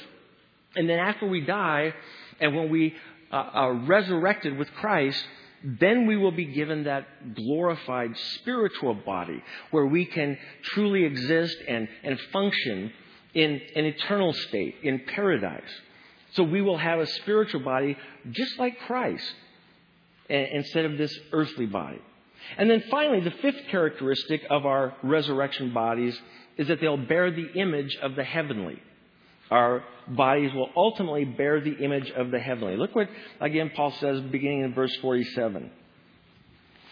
And 0.75 0.89
then 0.89 0.99
after 0.99 1.27
we 1.27 1.41
die, 1.41 1.93
and 2.39 2.55
when 2.55 2.69
we 2.69 2.95
uh, 3.31 3.35
are 3.35 3.73
resurrected 3.73 4.57
with 4.57 4.71
Christ, 4.73 5.23
then 5.63 6.05
we 6.05 6.15
will 6.15 6.31
be 6.31 6.45
given 6.45 6.83
that 6.83 7.35
glorified 7.35 8.15
spiritual 8.35 8.93
body 8.93 9.41
where 9.71 9.85
we 9.85 10.05
can 10.05 10.37
truly 10.63 11.05
exist 11.05 11.57
and, 11.67 11.87
and 12.03 12.19
function 12.31 12.91
in 13.33 13.61
an 13.75 13.85
eternal 13.85 14.33
state, 14.33 14.75
in 14.83 15.01
paradise. 15.07 15.63
So 16.33 16.43
we 16.43 16.61
will 16.61 16.77
have 16.77 16.99
a 16.99 17.07
spiritual 17.07 17.61
body 17.61 17.97
just 18.31 18.59
like 18.59 18.79
Christ 18.81 19.33
instead 20.29 20.85
of 20.85 20.97
this 20.97 21.17
earthly 21.31 21.65
body. 21.65 22.01
And 22.57 22.69
then 22.69 22.83
finally, 22.89 23.21
the 23.21 23.31
fifth 23.31 23.67
characteristic 23.69 24.41
of 24.49 24.65
our 24.65 24.95
resurrection 25.03 25.73
bodies 25.73 26.19
is 26.57 26.67
that 26.67 26.79
they'll 26.79 26.97
bear 26.97 27.31
the 27.31 27.53
image 27.53 27.97
of 28.01 28.15
the 28.15 28.23
heavenly 28.23 28.81
our 29.51 29.83
bodies 30.07 30.53
will 30.53 30.69
ultimately 30.75 31.25
bear 31.25 31.61
the 31.61 31.77
image 31.77 32.09
of 32.11 32.31
the 32.31 32.39
heavenly. 32.39 32.77
Look 32.77 32.95
what, 32.95 33.09
again, 33.39 33.71
Paul 33.75 33.91
says 33.91 34.21
beginning 34.21 34.61
in 34.61 34.73
verse 34.73 34.95
47. 35.01 35.71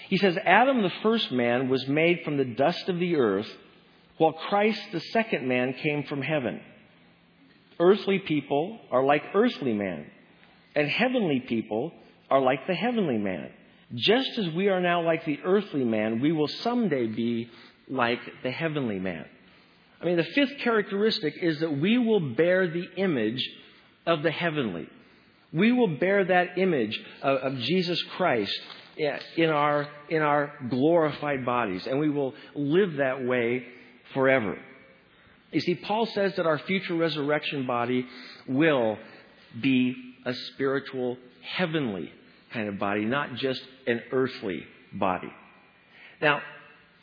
He 0.10 0.18
says, 0.18 0.38
Adam, 0.44 0.82
the 0.82 0.92
first 1.02 1.32
man, 1.32 1.70
was 1.70 1.88
made 1.88 2.22
from 2.24 2.38
the 2.38 2.46
dust 2.46 2.90
of 2.90 3.00
the 3.00 3.16
earth, 3.16 3.48
while 4.18 4.34
Christ, 4.34 4.82
the 4.92 5.00
second 5.00 5.48
man, 5.48 5.74
came 5.74 6.04
from 6.04 6.22
heaven. 6.22 6.62
Earthly 7.80 8.20
people 8.20 8.80
are 8.92 9.04
like 9.04 9.24
earthly 9.34 9.74
man, 9.74 10.06
and 10.76 10.88
heavenly 10.88 11.40
people 11.40 11.92
are 12.30 12.42
like 12.42 12.68
the 12.68 12.76
heavenly 12.76 13.18
man. 13.18 13.50
Just 13.96 14.38
as 14.38 14.50
we 14.50 14.70
are 14.70 14.82
now 14.82 15.04
like 15.04 15.26
the 15.26 15.40
earthly 15.44 15.84
man, 15.84 16.20
we 16.20 16.32
will 16.32 16.48
someday 16.48 17.08
be 17.08 17.50
like 17.88 18.20
the 18.42 18.52
heavenly 18.52 19.00
man. 19.00 19.26
I 20.02 20.06
mean, 20.06 20.18
the 20.18 20.24
fifth 20.24 20.58
characteristic 20.60 21.36
is 21.42 21.60
that 21.60 21.78
we 21.78 21.98
will 21.98 22.20
bear 22.20 22.68
the 22.68 22.88
image 22.98 23.48
of 24.06 24.24
the 24.24 24.32
heavenly. 24.32 24.88
We 25.54 25.72
will 25.72 25.98
bear 25.98 26.26
that 26.26 26.58
image 26.58 27.00
of, 27.22 27.38
of 27.38 27.60
Jesus 27.60 28.02
Christ 28.18 28.60
in 28.98 29.50
our, 29.50 29.88
in 30.10 30.22
our 30.22 30.54
glorified 30.70 31.46
bodies, 31.46 31.86
and 31.88 32.00
we 32.00 32.10
will 32.10 32.34
live 32.56 32.96
that 32.96 33.24
way 33.24 33.66
forever. 34.14 34.58
You 35.52 35.62
see, 35.62 35.76
Paul 35.76 36.08
says 36.08 36.36
that 36.36 36.48
our 36.48 36.58
future 36.58 36.96
resurrection 36.96 37.68
body 37.68 38.08
will 38.48 38.98
be 39.62 39.96
a 40.26 40.34
spiritual, 40.34 41.18
heavenly 41.44 42.12
kind 42.54 42.70
of 42.70 42.80
body, 42.80 43.06
not 43.06 43.36
just 43.36 43.62
an 43.88 44.02
earthly 44.12 44.64
body. 44.94 45.32
Now, 46.22 46.42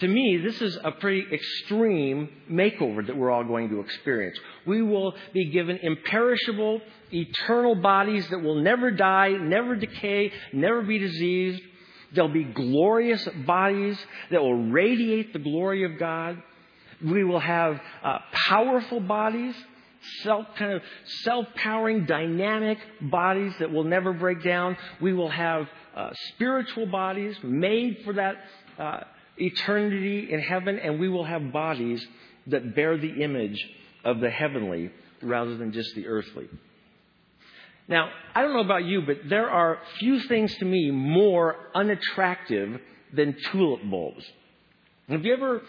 to 0.00 0.08
me, 0.08 0.38
this 0.42 0.60
is 0.62 0.78
a 0.82 0.92
pretty 0.92 1.26
extreme 1.30 2.30
makeover 2.50 3.06
that 3.06 3.14
we're 3.14 3.30
all 3.30 3.44
going 3.44 3.68
to 3.68 3.80
experience. 3.80 4.38
We 4.66 4.80
will 4.80 5.14
be 5.34 5.50
given 5.50 5.78
imperishable, 5.82 6.80
eternal 7.12 7.74
bodies 7.74 8.26
that 8.30 8.38
will 8.38 8.62
never 8.62 8.90
die, 8.90 9.30
never 9.32 9.76
decay, 9.76 10.32
never 10.54 10.80
be 10.82 10.98
diseased. 10.98 11.62
There'll 12.14 12.32
be 12.32 12.44
glorious 12.44 13.28
bodies 13.46 13.98
that 14.30 14.40
will 14.40 14.70
radiate 14.70 15.34
the 15.34 15.38
glory 15.38 15.84
of 15.84 15.98
God. 15.98 16.42
We 17.04 17.22
will 17.24 17.40
have 17.40 17.78
uh, 18.02 18.18
powerful 18.48 19.00
bodies, 19.00 19.54
self 20.22 20.46
kind 20.56 20.72
of 20.72 20.82
self-powering, 21.22 22.06
dynamic 22.06 22.78
bodies 23.00 23.52
that 23.58 23.70
will 23.70 23.84
never 23.84 24.12
break 24.12 24.42
down. 24.42 24.76
We 25.00 25.12
will 25.12 25.30
have 25.30 25.68
uh, 25.96 26.10
spiritual 26.34 26.86
bodies 26.86 27.36
made 27.42 27.98
for 28.04 28.14
that. 28.14 28.36
Uh, 28.78 29.00
eternity 29.40 30.28
in 30.30 30.40
heaven, 30.40 30.78
and 30.78 31.00
we 31.00 31.08
will 31.08 31.24
have 31.24 31.52
bodies 31.52 32.06
that 32.46 32.74
bear 32.74 32.96
the 32.96 33.22
image 33.22 33.58
of 34.04 34.20
the 34.20 34.30
heavenly 34.30 34.90
rather 35.22 35.56
than 35.56 35.72
just 35.72 35.94
the 35.94 36.06
earthly. 36.06 36.48
Now, 37.88 38.08
I 38.34 38.42
don't 38.42 38.52
know 38.52 38.60
about 38.60 38.84
you, 38.84 39.02
but 39.02 39.28
there 39.28 39.50
are 39.50 39.78
few 39.98 40.20
things 40.20 40.54
to 40.56 40.64
me 40.64 40.90
more 40.90 41.56
unattractive 41.74 42.80
than 43.12 43.36
tulip 43.50 43.80
bulbs. 43.90 44.24
Have 45.08 45.24
you 45.24 45.34
ever 45.34 45.62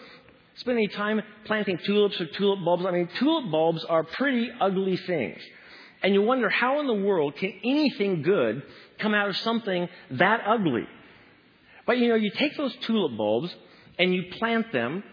spent 0.56 0.76
any 0.76 0.88
time 0.88 1.20
planting 1.44 1.78
tulips 1.78 2.20
or 2.20 2.26
tulip 2.26 2.64
bulbs? 2.64 2.84
I 2.84 2.90
mean, 2.90 3.08
tulip 3.18 3.50
bulbs 3.50 3.84
are 3.84 4.04
pretty 4.04 4.50
ugly 4.60 4.96
things. 4.96 5.38
And 6.02 6.14
you 6.14 6.22
wonder 6.22 6.48
how 6.48 6.80
in 6.80 6.86
the 6.86 6.94
world 6.94 7.36
can 7.36 7.52
anything 7.64 8.22
good 8.22 8.62
come 8.98 9.14
out 9.14 9.28
of 9.28 9.36
something 9.38 9.88
that 10.12 10.42
ugly? 10.46 10.86
But 11.86 11.98
you 11.98 12.08
know, 12.08 12.16
you 12.16 12.30
take 12.30 12.56
those 12.56 12.74
tulip 12.82 13.16
bulbs 13.16 13.54
and 13.98 14.14
you 14.14 14.24
plant 14.38 14.72
them, 14.72 15.04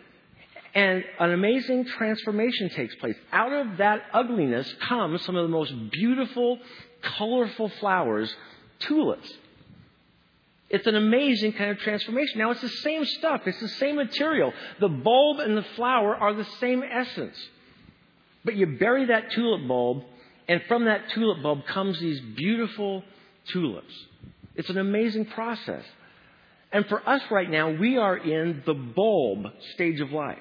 and 0.74 1.04
an 1.20 1.32
amazing 1.32 1.86
transformation 1.86 2.70
takes 2.70 2.96
place. 2.96 3.16
Out 3.32 3.52
of 3.52 3.78
that 3.78 4.04
ugliness 4.14 4.72
comes 4.88 5.22
some 5.24 5.36
of 5.36 5.44
the 5.44 5.52
most 5.52 5.74
beautiful, 5.92 6.60
colorful 7.02 7.70
flowers, 7.80 8.34
tulips. 8.80 9.32
It's 10.70 10.86
an 10.86 10.96
amazing 10.96 11.54
kind 11.54 11.72
of 11.72 11.80
transformation. 11.80 12.40
Now, 12.40 12.52
it's 12.52 12.62
the 12.62 12.70
same 12.70 13.04
stuff, 13.06 13.42
it's 13.46 13.60
the 13.60 13.68
same 13.68 13.96
material. 13.96 14.54
The 14.80 14.88
bulb 14.88 15.40
and 15.40 15.58
the 15.58 15.66
flower 15.76 16.16
are 16.16 16.34
the 16.34 16.48
same 16.60 16.84
essence. 16.84 17.36
But 18.46 18.56
you 18.56 18.78
bury 18.78 19.06
that 19.06 19.32
tulip 19.32 19.68
bulb, 19.68 20.04
and 20.48 20.62
from 20.68 20.86
that 20.86 21.10
tulip 21.10 21.42
bulb 21.42 21.66
comes 21.66 22.00
these 22.00 22.22
beautiful 22.22 23.04
tulips. 23.52 23.94
It's 24.56 24.70
an 24.70 24.78
amazing 24.78 25.26
process. 25.26 25.84
And 26.72 26.86
for 26.86 27.08
us 27.08 27.22
right 27.32 27.50
now, 27.50 27.72
we 27.72 27.98
are 27.98 28.18
in 28.18 28.62
the 28.66 28.76
bulb 28.76 29.48
stage 29.74 30.00
of 30.00 30.12
life. 30.12 30.38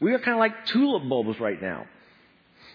We 0.00 0.14
are 0.14 0.18
kind 0.18 0.34
of 0.34 0.40
like 0.40 0.66
tulip 0.66 1.08
bulbs 1.08 1.38
right 1.38 1.60
now. 1.60 1.86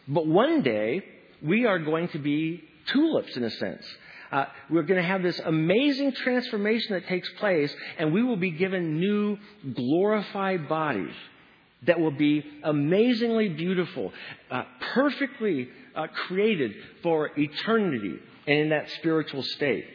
But 0.07 0.27
one 0.27 0.61
day, 0.61 1.03
we 1.41 1.65
are 1.65 1.79
going 1.79 2.07
to 2.09 2.19
be 2.19 2.63
tulips 2.87 3.35
in 3.35 3.43
a 3.43 3.49
sense. 3.49 3.85
Uh, 4.33 4.45
we're 4.67 4.81
going 4.81 4.99
to 4.99 5.07
have 5.07 5.21
this 5.21 5.39
amazing 5.45 6.11
transformation 6.11 6.93
that 6.93 7.07
takes 7.07 7.29
place, 7.37 7.71
and 7.99 8.11
we 8.11 8.23
will 8.23 8.35
be 8.35 8.49
given 8.49 8.99
new 8.99 9.37
glorified 9.75 10.67
bodies 10.67 11.13
that 11.85 11.99
will 11.99 12.11
be 12.11 12.43
amazingly 12.63 13.49
beautiful, 13.49 14.11
uh, 14.49 14.63
perfectly 14.95 15.69
uh, 15.95 16.07
created 16.27 16.73
for 17.03 17.29
eternity 17.37 18.15
and 18.47 18.57
in 18.57 18.69
that 18.69 18.89
spiritual 18.97 19.43
state. 19.43 19.85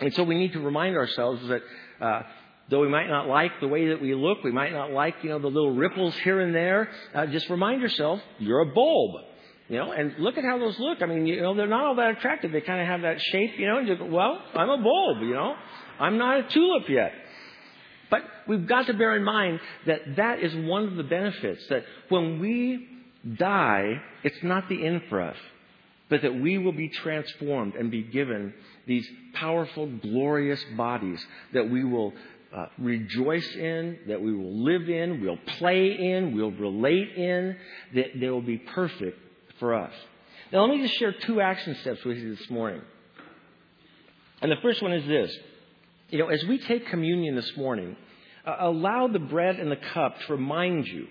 And 0.00 0.12
so 0.12 0.22
we 0.22 0.36
need 0.36 0.52
to 0.52 0.60
remind 0.60 0.94
ourselves 0.94 1.40
that 1.48 1.62
uh, 1.98 2.22
though 2.68 2.80
we 2.80 2.88
might 2.88 3.08
not 3.08 3.26
like 3.26 3.52
the 3.60 3.68
way 3.68 3.88
that 3.88 4.02
we 4.02 4.14
look, 4.14 4.44
we 4.44 4.52
might 4.52 4.72
not 4.72 4.90
like, 4.90 5.14
you 5.22 5.30
know, 5.30 5.38
the 5.38 5.46
little 5.46 5.74
ripples 5.74 6.14
here 6.16 6.40
and 6.40 6.54
there, 6.54 6.90
uh, 7.14 7.24
just 7.26 7.48
remind 7.48 7.80
yourself 7.80 8.20
you're 8.38 8.60
a 8.60 8.66
bulb. 8.74 9.22
You 9.68 9.78
know, 9.78 9.90
and 9.90 10.14
look 10.18 10.38
at 10.38 10.44
how 10.44 10.58
those 10.58 10.78
look. 10.78 11.02
I 11.02 11.06
mean, 11.06 11.26
you 11.26 11.42
know, 11.42 11.54
they're 11.54 11.66
not 11.66 11.84
all 11.84 11.96
that 11.96 12.18
attractive. 12.18 12.52
They 12.52 12.60
kind 12.60 12.80
of 12.80 12.86
have 12.86 13.02
that 13.02 13.20
shape, 13.20 13.58
you 13.58 13.66
know, 13.66 13.78
and 13.78 13.88
you 13.88 13.96
go, 13.96 14.04
well, 14.04 14.40
I'm 14.54 14.68
a 14.68 14.78
bulb, 14.78 15.22
you 15.22 15.34
know. 15.34 15.56
I'm 15.98 16.18
not 16.18 16.38
a 16.38 16.42
tulip 16.48 16.88
yet. 16.88 17.12
But 18.08 18.22
we've 18.46 18.66
got 18.66 18.86
to 18.86 18.94
bear 18.94 19.16
in 19.16 19.24
mind 19.24 19.58
that 19.86 20.16
that 20.16 20.40
is 20.40 20.54
one 20.54 20.84
of 20.84 20.94
the 20.94 21.02
benefits, 21.02 21.66
that 21.68 21.84
when 22.08 22.38
we 22.38 22.86
die, 23.36 24.00
it's 24.22 24.40
not 24.44 24.68
the 24.68 24.86
end 24.86 25.02
for 25.08 25.20
us, 25.20 25.36
but 26.08 26.22
that 26.22 26.38
we 26.38 26.58
will 26.58 26.72
be 26.72 26.88
transformed 26.88 27.74
and 27.74 27.90
be 27.90 28.02
given 28.04 28.54
these 28.86 29.08
powerful, 29.34 29.88
glorious 29.88 30.62
bodies 30.76 31.24
that 31.52 31.68
we 31.68 31.82
will 31.82 32.12
uh, 32.56 32.66
rejoice 32.78 33.56
in, 33.56 33.98
that 34.06 34.22
we 34.22 34.32
will 34.32 34.62
live 34.62 34.88
in, 34.88 35.20
we'll 35.20 35.40
play 35.58 35.90
in, 35.90 36.36
we'll 36.36 36.52
relate 36.52 37.16
in, 37.16 37.56
that 37.96 38.20
they 38.20 38.30
will 38.30 38.40
be 38.40 38.58
perfect 38.58 39.18
for 39.58 39.74
us. 39.74 39.92
Now, 40.52 40.64
let 40.64 40.70
me 40.70 40.82
just 40.82 40.98
share 40.98 41.12
two 41.12 41.40
action 41.40 41.76
steps 41.80 42.04
with 42.04 42.18
you 42.18 42.36
this 42.36 42.50
morning. 42.50 42.82
And 44.42 44.52
the 44.52 44.56
first 44.62 44.82
one 44.82 44.92
is 44.92 45.06
this. 45.06 45.36
You 46.10 46.18
know, 46.18 46.28
as 46.28 46.44
we 46.44 46.58
take 46.58 46.86
communion 46.88 47.34
this 47.34 47.56
morning, 47.56 47.96
uh, 48.46 48.56
allow 48.60 49.08
the 49.08 49.18
bread 49.18 49.56
and 49.58 49.70
the 49.70 49.76
cup 49.76 50.20
to 50.20 50.32
remind 50.32 50.86
you 50.86 51.06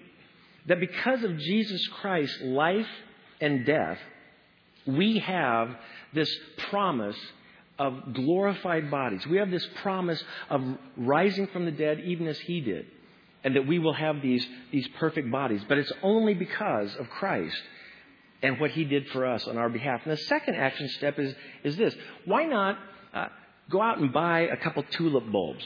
that 0.68 0.80
because 0.80 1.24
of 1.24 1.38
Jesus 1.38 1.86
Christ's 2.00 2.42
life 2.42 2.88
and 3.42 3.66
death, 3.66 4.00
we 4.88 5.20
have 5.20 5.76
this 6.14 6.34
promise 6.70 7.18
of 7.78 8.14
glorified 8.14 8.90
bodies. 8.90 9.28
We 9.28 9.38
have 9.38 9.52
this 9.52 9.68
promise 9.82 10.24
of 10.50 10.64
rising 10.96 11.48
from 11.48 11.66
the 11.66 11.72
dead 11.72 12.00
even 12.06 12.28
as 12.28 12.40
he 12.40 12.62
did, 12.62 12.86
and 13.44 13.56
that 13.56 13.68
we 13.68 13.80
will 13.80 13.94
have 13.94 14.22
these, 14.22 14.48
these 14.72 14.88
perfect 15.00 15.30
bodies. 15.30 15.62
But 15.68 15.78
it's 15.78 15.92
only 16.02 16.36
because 16.36 16.96
of 16.96 17.10
Christ 17.10 17.58
and 18.46 18.60
what 18.60 18.72
he 18.72 18.84
did 18.84 19.08
for 19.10 19.26
us 19.26 19.48
on 19.48 19.58
our 19.58 19.70
behalf. 19.70 20.02
And 20.04 20.14
the 20.14 20.22
second 20.24 20.56
action 20.56 20.88
step 20.90 21.18
is, 21.20 21.34
is 21.64 21.76
this 21.78 21.96
why 22.26 22.46
not 22.46 22.78
uh, 23.14 23.28
go 23.70 23.82
out 23.82 23.98
and 23.98 24.14
buy 24.14 24.42
a 24.42 24.58
couple 24.58 24.84
tulip 24.92 25.32
bulbs? 25.32 25.66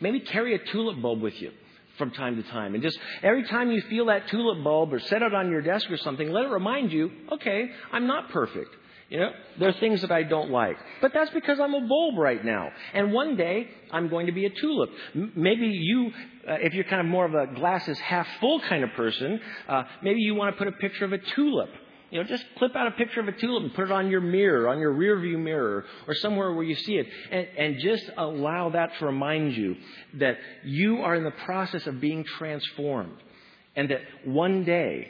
Maybe 0.00 0.20
carry 0.20 0.54
a 0.54 0.58
tulip 0.58 1.00
bulb 1.00 1.22
with 1.22 1.40
you 1.40 1.52
from 1.96 2.10
time 2.10 2.36
to 2.36 2.42
time. 2.50 2.74
And 2.74 2.82
just 2.82 2.98
every 3.22 3.44
time 3.44 3.70
you 3.70 3.80
feel 3.82 4.06
that 4.06 4.28
tulip 4.28 4.62
bulb 4.62 4.92
or 4.92 5.00
set 5.00 5.22
it 5.22 5.34
on 5.34 5.50
your 5.50 5.62
desk 5.62 5.90
or 5.90 5.96
something, 5.96 6.30
let 6.30 6.44
it 6.44 6.48
remind 6.48 6.92
you, 6.92 7.10
okay, 7.32 7.70
I'm 7.92 8.06
not 8.06 8.30
perfect. 8.30 8.68
You 9.08 9.20
know, 9.20 9.30
there 9.60 9.68
are 9.68 9.72
things 9.74 10.00
that 10.00 10.10
I 10.10 10.24
don't 10.24 10.50
like. 10.50 10.76
But 11.00 11.12
that's 11.14 11.30
because 11.30 11.60
I'm 11.60 11.74
a 11.74 11.86
bulb 11.86 12.18
right 12.18 12.44
now. 12.44 12.70
And 12.92 13.12
one 13.12 13.36
day, 13.36 13.68
I'm 13.92 14.08
going 14.08 14.26
to 14.26 14.32
be 14.32 14.46
a 14.46 14.50
tulip. 14.50 14.90
M- 15.14 15.32
maybe 15.36 15.68
you, 15.68 16.10
uh, 16.46 16.56
if 16.60 16.74
you're 16.74 16.84
kind 16.84 17.00
of 17.00 17.06
more 17.06 17.24
of 17.24 17.32
a 17.32 17.54
glasses 17.54 17.98
half 18.00 18.26
full 18.40 18.60
kind 18.60 18.82
of 18.82 18.90
person, 18.96 19.40
uh, 19.68 19.84
maybe 20.02 20.20
you 20.20 20.34
want 20.34 20.54
to 20.54 20.58
put 20.58 20.66
a 20.66 20.76
picture 20.76 21.04
of 21.04 21.12
a 21.12 21.18
tulip 21.18 21.70
you 22.10 22.20
know, 22.20 22.28
just 22.28 22.44
clip 22.56 22.76
out 22.76 22.86
a 22.86 22.92
picture 22.92 23.20
of 23.20 23.28
a 23.28 23.32
tulip 23.32 23.64
and 23.64 23.74
put 23.74 23.86
it 23.86 23.92
on 23.92 24.10
your 24.10 24.20
mirror, 24.20 24.68
on 24.68 24.78
your 24.78 24.92
rear 24.92 25.18
view 25.18 25.38
mirror, 25.38 25.84
or 26.06 26.14
somewhere 26.14 26.52
where 26.52 26.64
you 26.64 26.76
see 26.76 26.94
it. 26.96 27.06
And, 27.30 27.48
and 27.58 27.80
just 27.80 28.04
allow 28.16 28.70
that 28.70 28.96
to 28.98 29.06
remind 29.06 29.56
you 29.56 29.76
that 30.14 30.38
you 30.64 30.98
are 31.02 31.16
in 31.16 31.24
the 31.24 31.32
process 31.32 31.86
of 31.86 32.00
being 32.00 32.24
transformed. 32.24 33.16
And 33.74 33.90
that 33.90 34.00
one 34.24 34.64
day 34.64 35.08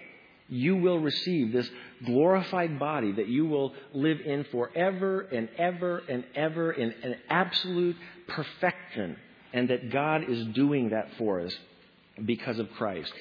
you 0.48 0.76
will 0.76 0.98
receive 0.98 1.52
this 1.52 1.68
glorified 2.04 2.78
body 2.78 3.12
that 3.12 3.28
you 3.28 3.46
will 3.46 3.74
live 3.92 4.20
in 4.24 4.44
forever 4.44 5.20
and 5.20 5.48
ever 5.58 6.02
and 6.08 6.24
ever 6.34 6.72
in 6.72 6.94
an 7.02 7.16
absolute 7.28 7.96
perfection. 8.26 9.16
And 9.52 9.68
that 9.70 9.90
God 9.92 10.28
is 10.28 10.46
doing 10.48 10.90
that 10.90 11.08
for 11.18 11.40
us 11.40 11.54
because 12.24 12.58
of 12.58 12.70
Christ. 12.72 13.12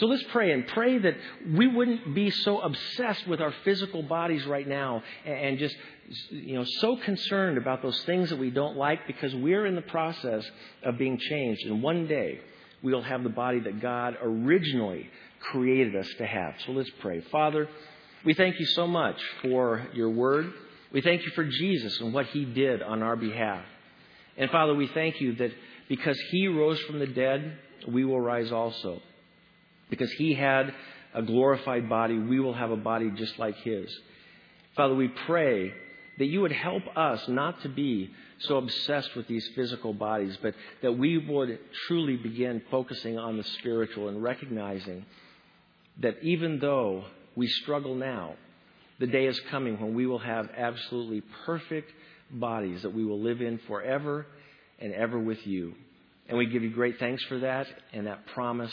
So 0.00 0.06
let's 0.06 0.24
pray 0.30 0.52
and 0.52 0.66
pray 0.66 0.96
that 0.96 1.14
we 1.46 1.66
wouldn't 1.66 2.14
be 2.14 2.30
so 2.30 2.60
obsessed 2.60 3.26
with 3.26 3.42
our 3.42 3.52
physical 3.64 4.02
bodies 4.02 4.46
right 4.46 4.66
now 4.66 5.02
and 5.26 5.58
just, 5.58 5.76
you 6.30 6.54
know, 6.54 6.64
so 6.64 6.96
concerned 6.96 7.58
about 7.58 7.82
those 7.82 8.02
things 8.04 8.30
that 8.30 8.38
we 8.38 8.48
don't 8.48 8.78
like 8.78 9.06
because 9.06 9.34
we're 9.34 9.66
in 9.66 9.74
the 9.74 9.82
process 9.82 10.50
of 10.82 10.96
being 10.96 11.18
changed. 11.18 11.66
And 11.66 11.82
one 11.82 12.06
day 12.06 12.40
we'll 12.82 13.02
have 13.02 13.22
the 13.22 13.28
body 13.28 13.60
that 13.60 13.82
God 13.82 14.16
originally 14.22 15.10
created 15.52 15.94
us 15.94 16.08
to 16.16 16.24
have. 16.24 16.54
So 16.64 16.72
let's 16.72 16.90
pray. 17.00 17.20
Father, 17.30 17.68
we 18.24 18.32
thank 18.32 18.58
you 18.58 18.66
so 18.66 18.86
much 18.86 19.20
for 19.42 19.86
your 19.92 20.08
word. 20.08 20.50
We 20.92 21.02
thank 21.02 21.26
you 21.26 21.30
for 21.32 21.44
Jesus 21.44 22.00
and 22.00 22.14
what 22.14 22.24
he 22.28 22.46
did 22.46 22.82
on 22.82 23.02
our 23.02 23.16
behalf. 23.16 23.66
And 24.38 24.50
Father, 24.50 24.74
we 24.74 24.86
thank 24.86 25.20
you 25.20 25.34
that 25.34 25.50
because 25.90 26.18
he 26.30 26.48
rose 26.48 26.80
from 26.80 27.00
the 27.00 27.06
dead, 27.06 27.58
we 27.86 28.06
will 28.06 28.20
rise 28.20 28.50
also. 28.50 29.02
Because 29.90 30.10
he 30.12 30.34
had 30.34 30.72
a 31.14 31.22
glorified 31.22 31.88
body, 31.88 32.18
we 32.18 32.40
will 32.40 32.54
have 32.54 32.70
a 32.70 32.76
body 32.76 33.10
just 33.10 33.38
like 33.38 33.56
his. 33.56 33.94
Father, 34.76 34.94
we 34.94 35.08
pray 35.08 35.72
that 36.18 36.26
you 36.26 36.40
would 36.40 36.52
help 36.52 36.82
us 36.96 37.26
not 37.28 37.60
to 37.62 37.68
be 37.68 38.10
so 38.40 38.58
obsessed 38.58 39.14
with 39.16 39.26
these 39.26 39.48
physical 39.54 39.92
bodies, 39.92 40.36
but 40.40 40.54
that 40.82 40.92
we 40.92 41.18
would 41.18 41.58
truly 41.86 42.16
begin 42.16 42.62
focusing 42.70 43.18
on 43.18 43.36
the 43.36 43.44
spiritual 43.58 44.08
and 44.08 44.22
recognizing 44.22 45.04
that 46.00 46.22
even 46.22 46.58
though 46.58 47.04
we 47.36 47.46
struggle 47.46 47.94
now, 47.94 48.34
the 48.98 49.06
day 49.06 49.26
is 49.26 49.40
coming 49.50 49.80
when 49.80 49.94
we 49.94 50.06
will 50.06 50.18
have 50.18 50.48
absolutely 50.56 51.22
perfect 51.46 51.90
bodies 52.30 52.82
that 52.82 52.94
we 52.94 53.04
will 53.04 53.20
live 53.20 53.40
in 53.40 53.58
forever 53.66 54.26
and 54.78 54.92
ever 54.94 55.18
with 55.18 55.46
you. 55.46 55.74
And 56.28 56.38
we 56.38 56.46
give 56.46 56.62
you 56.62 56.70
great 56.70 56.98
thanks 56.98 57.22
for 57.24 57.38
that 57.40 57.66
and 57.92 58.06
that 58.06 58.26
promise. 58.26 58.72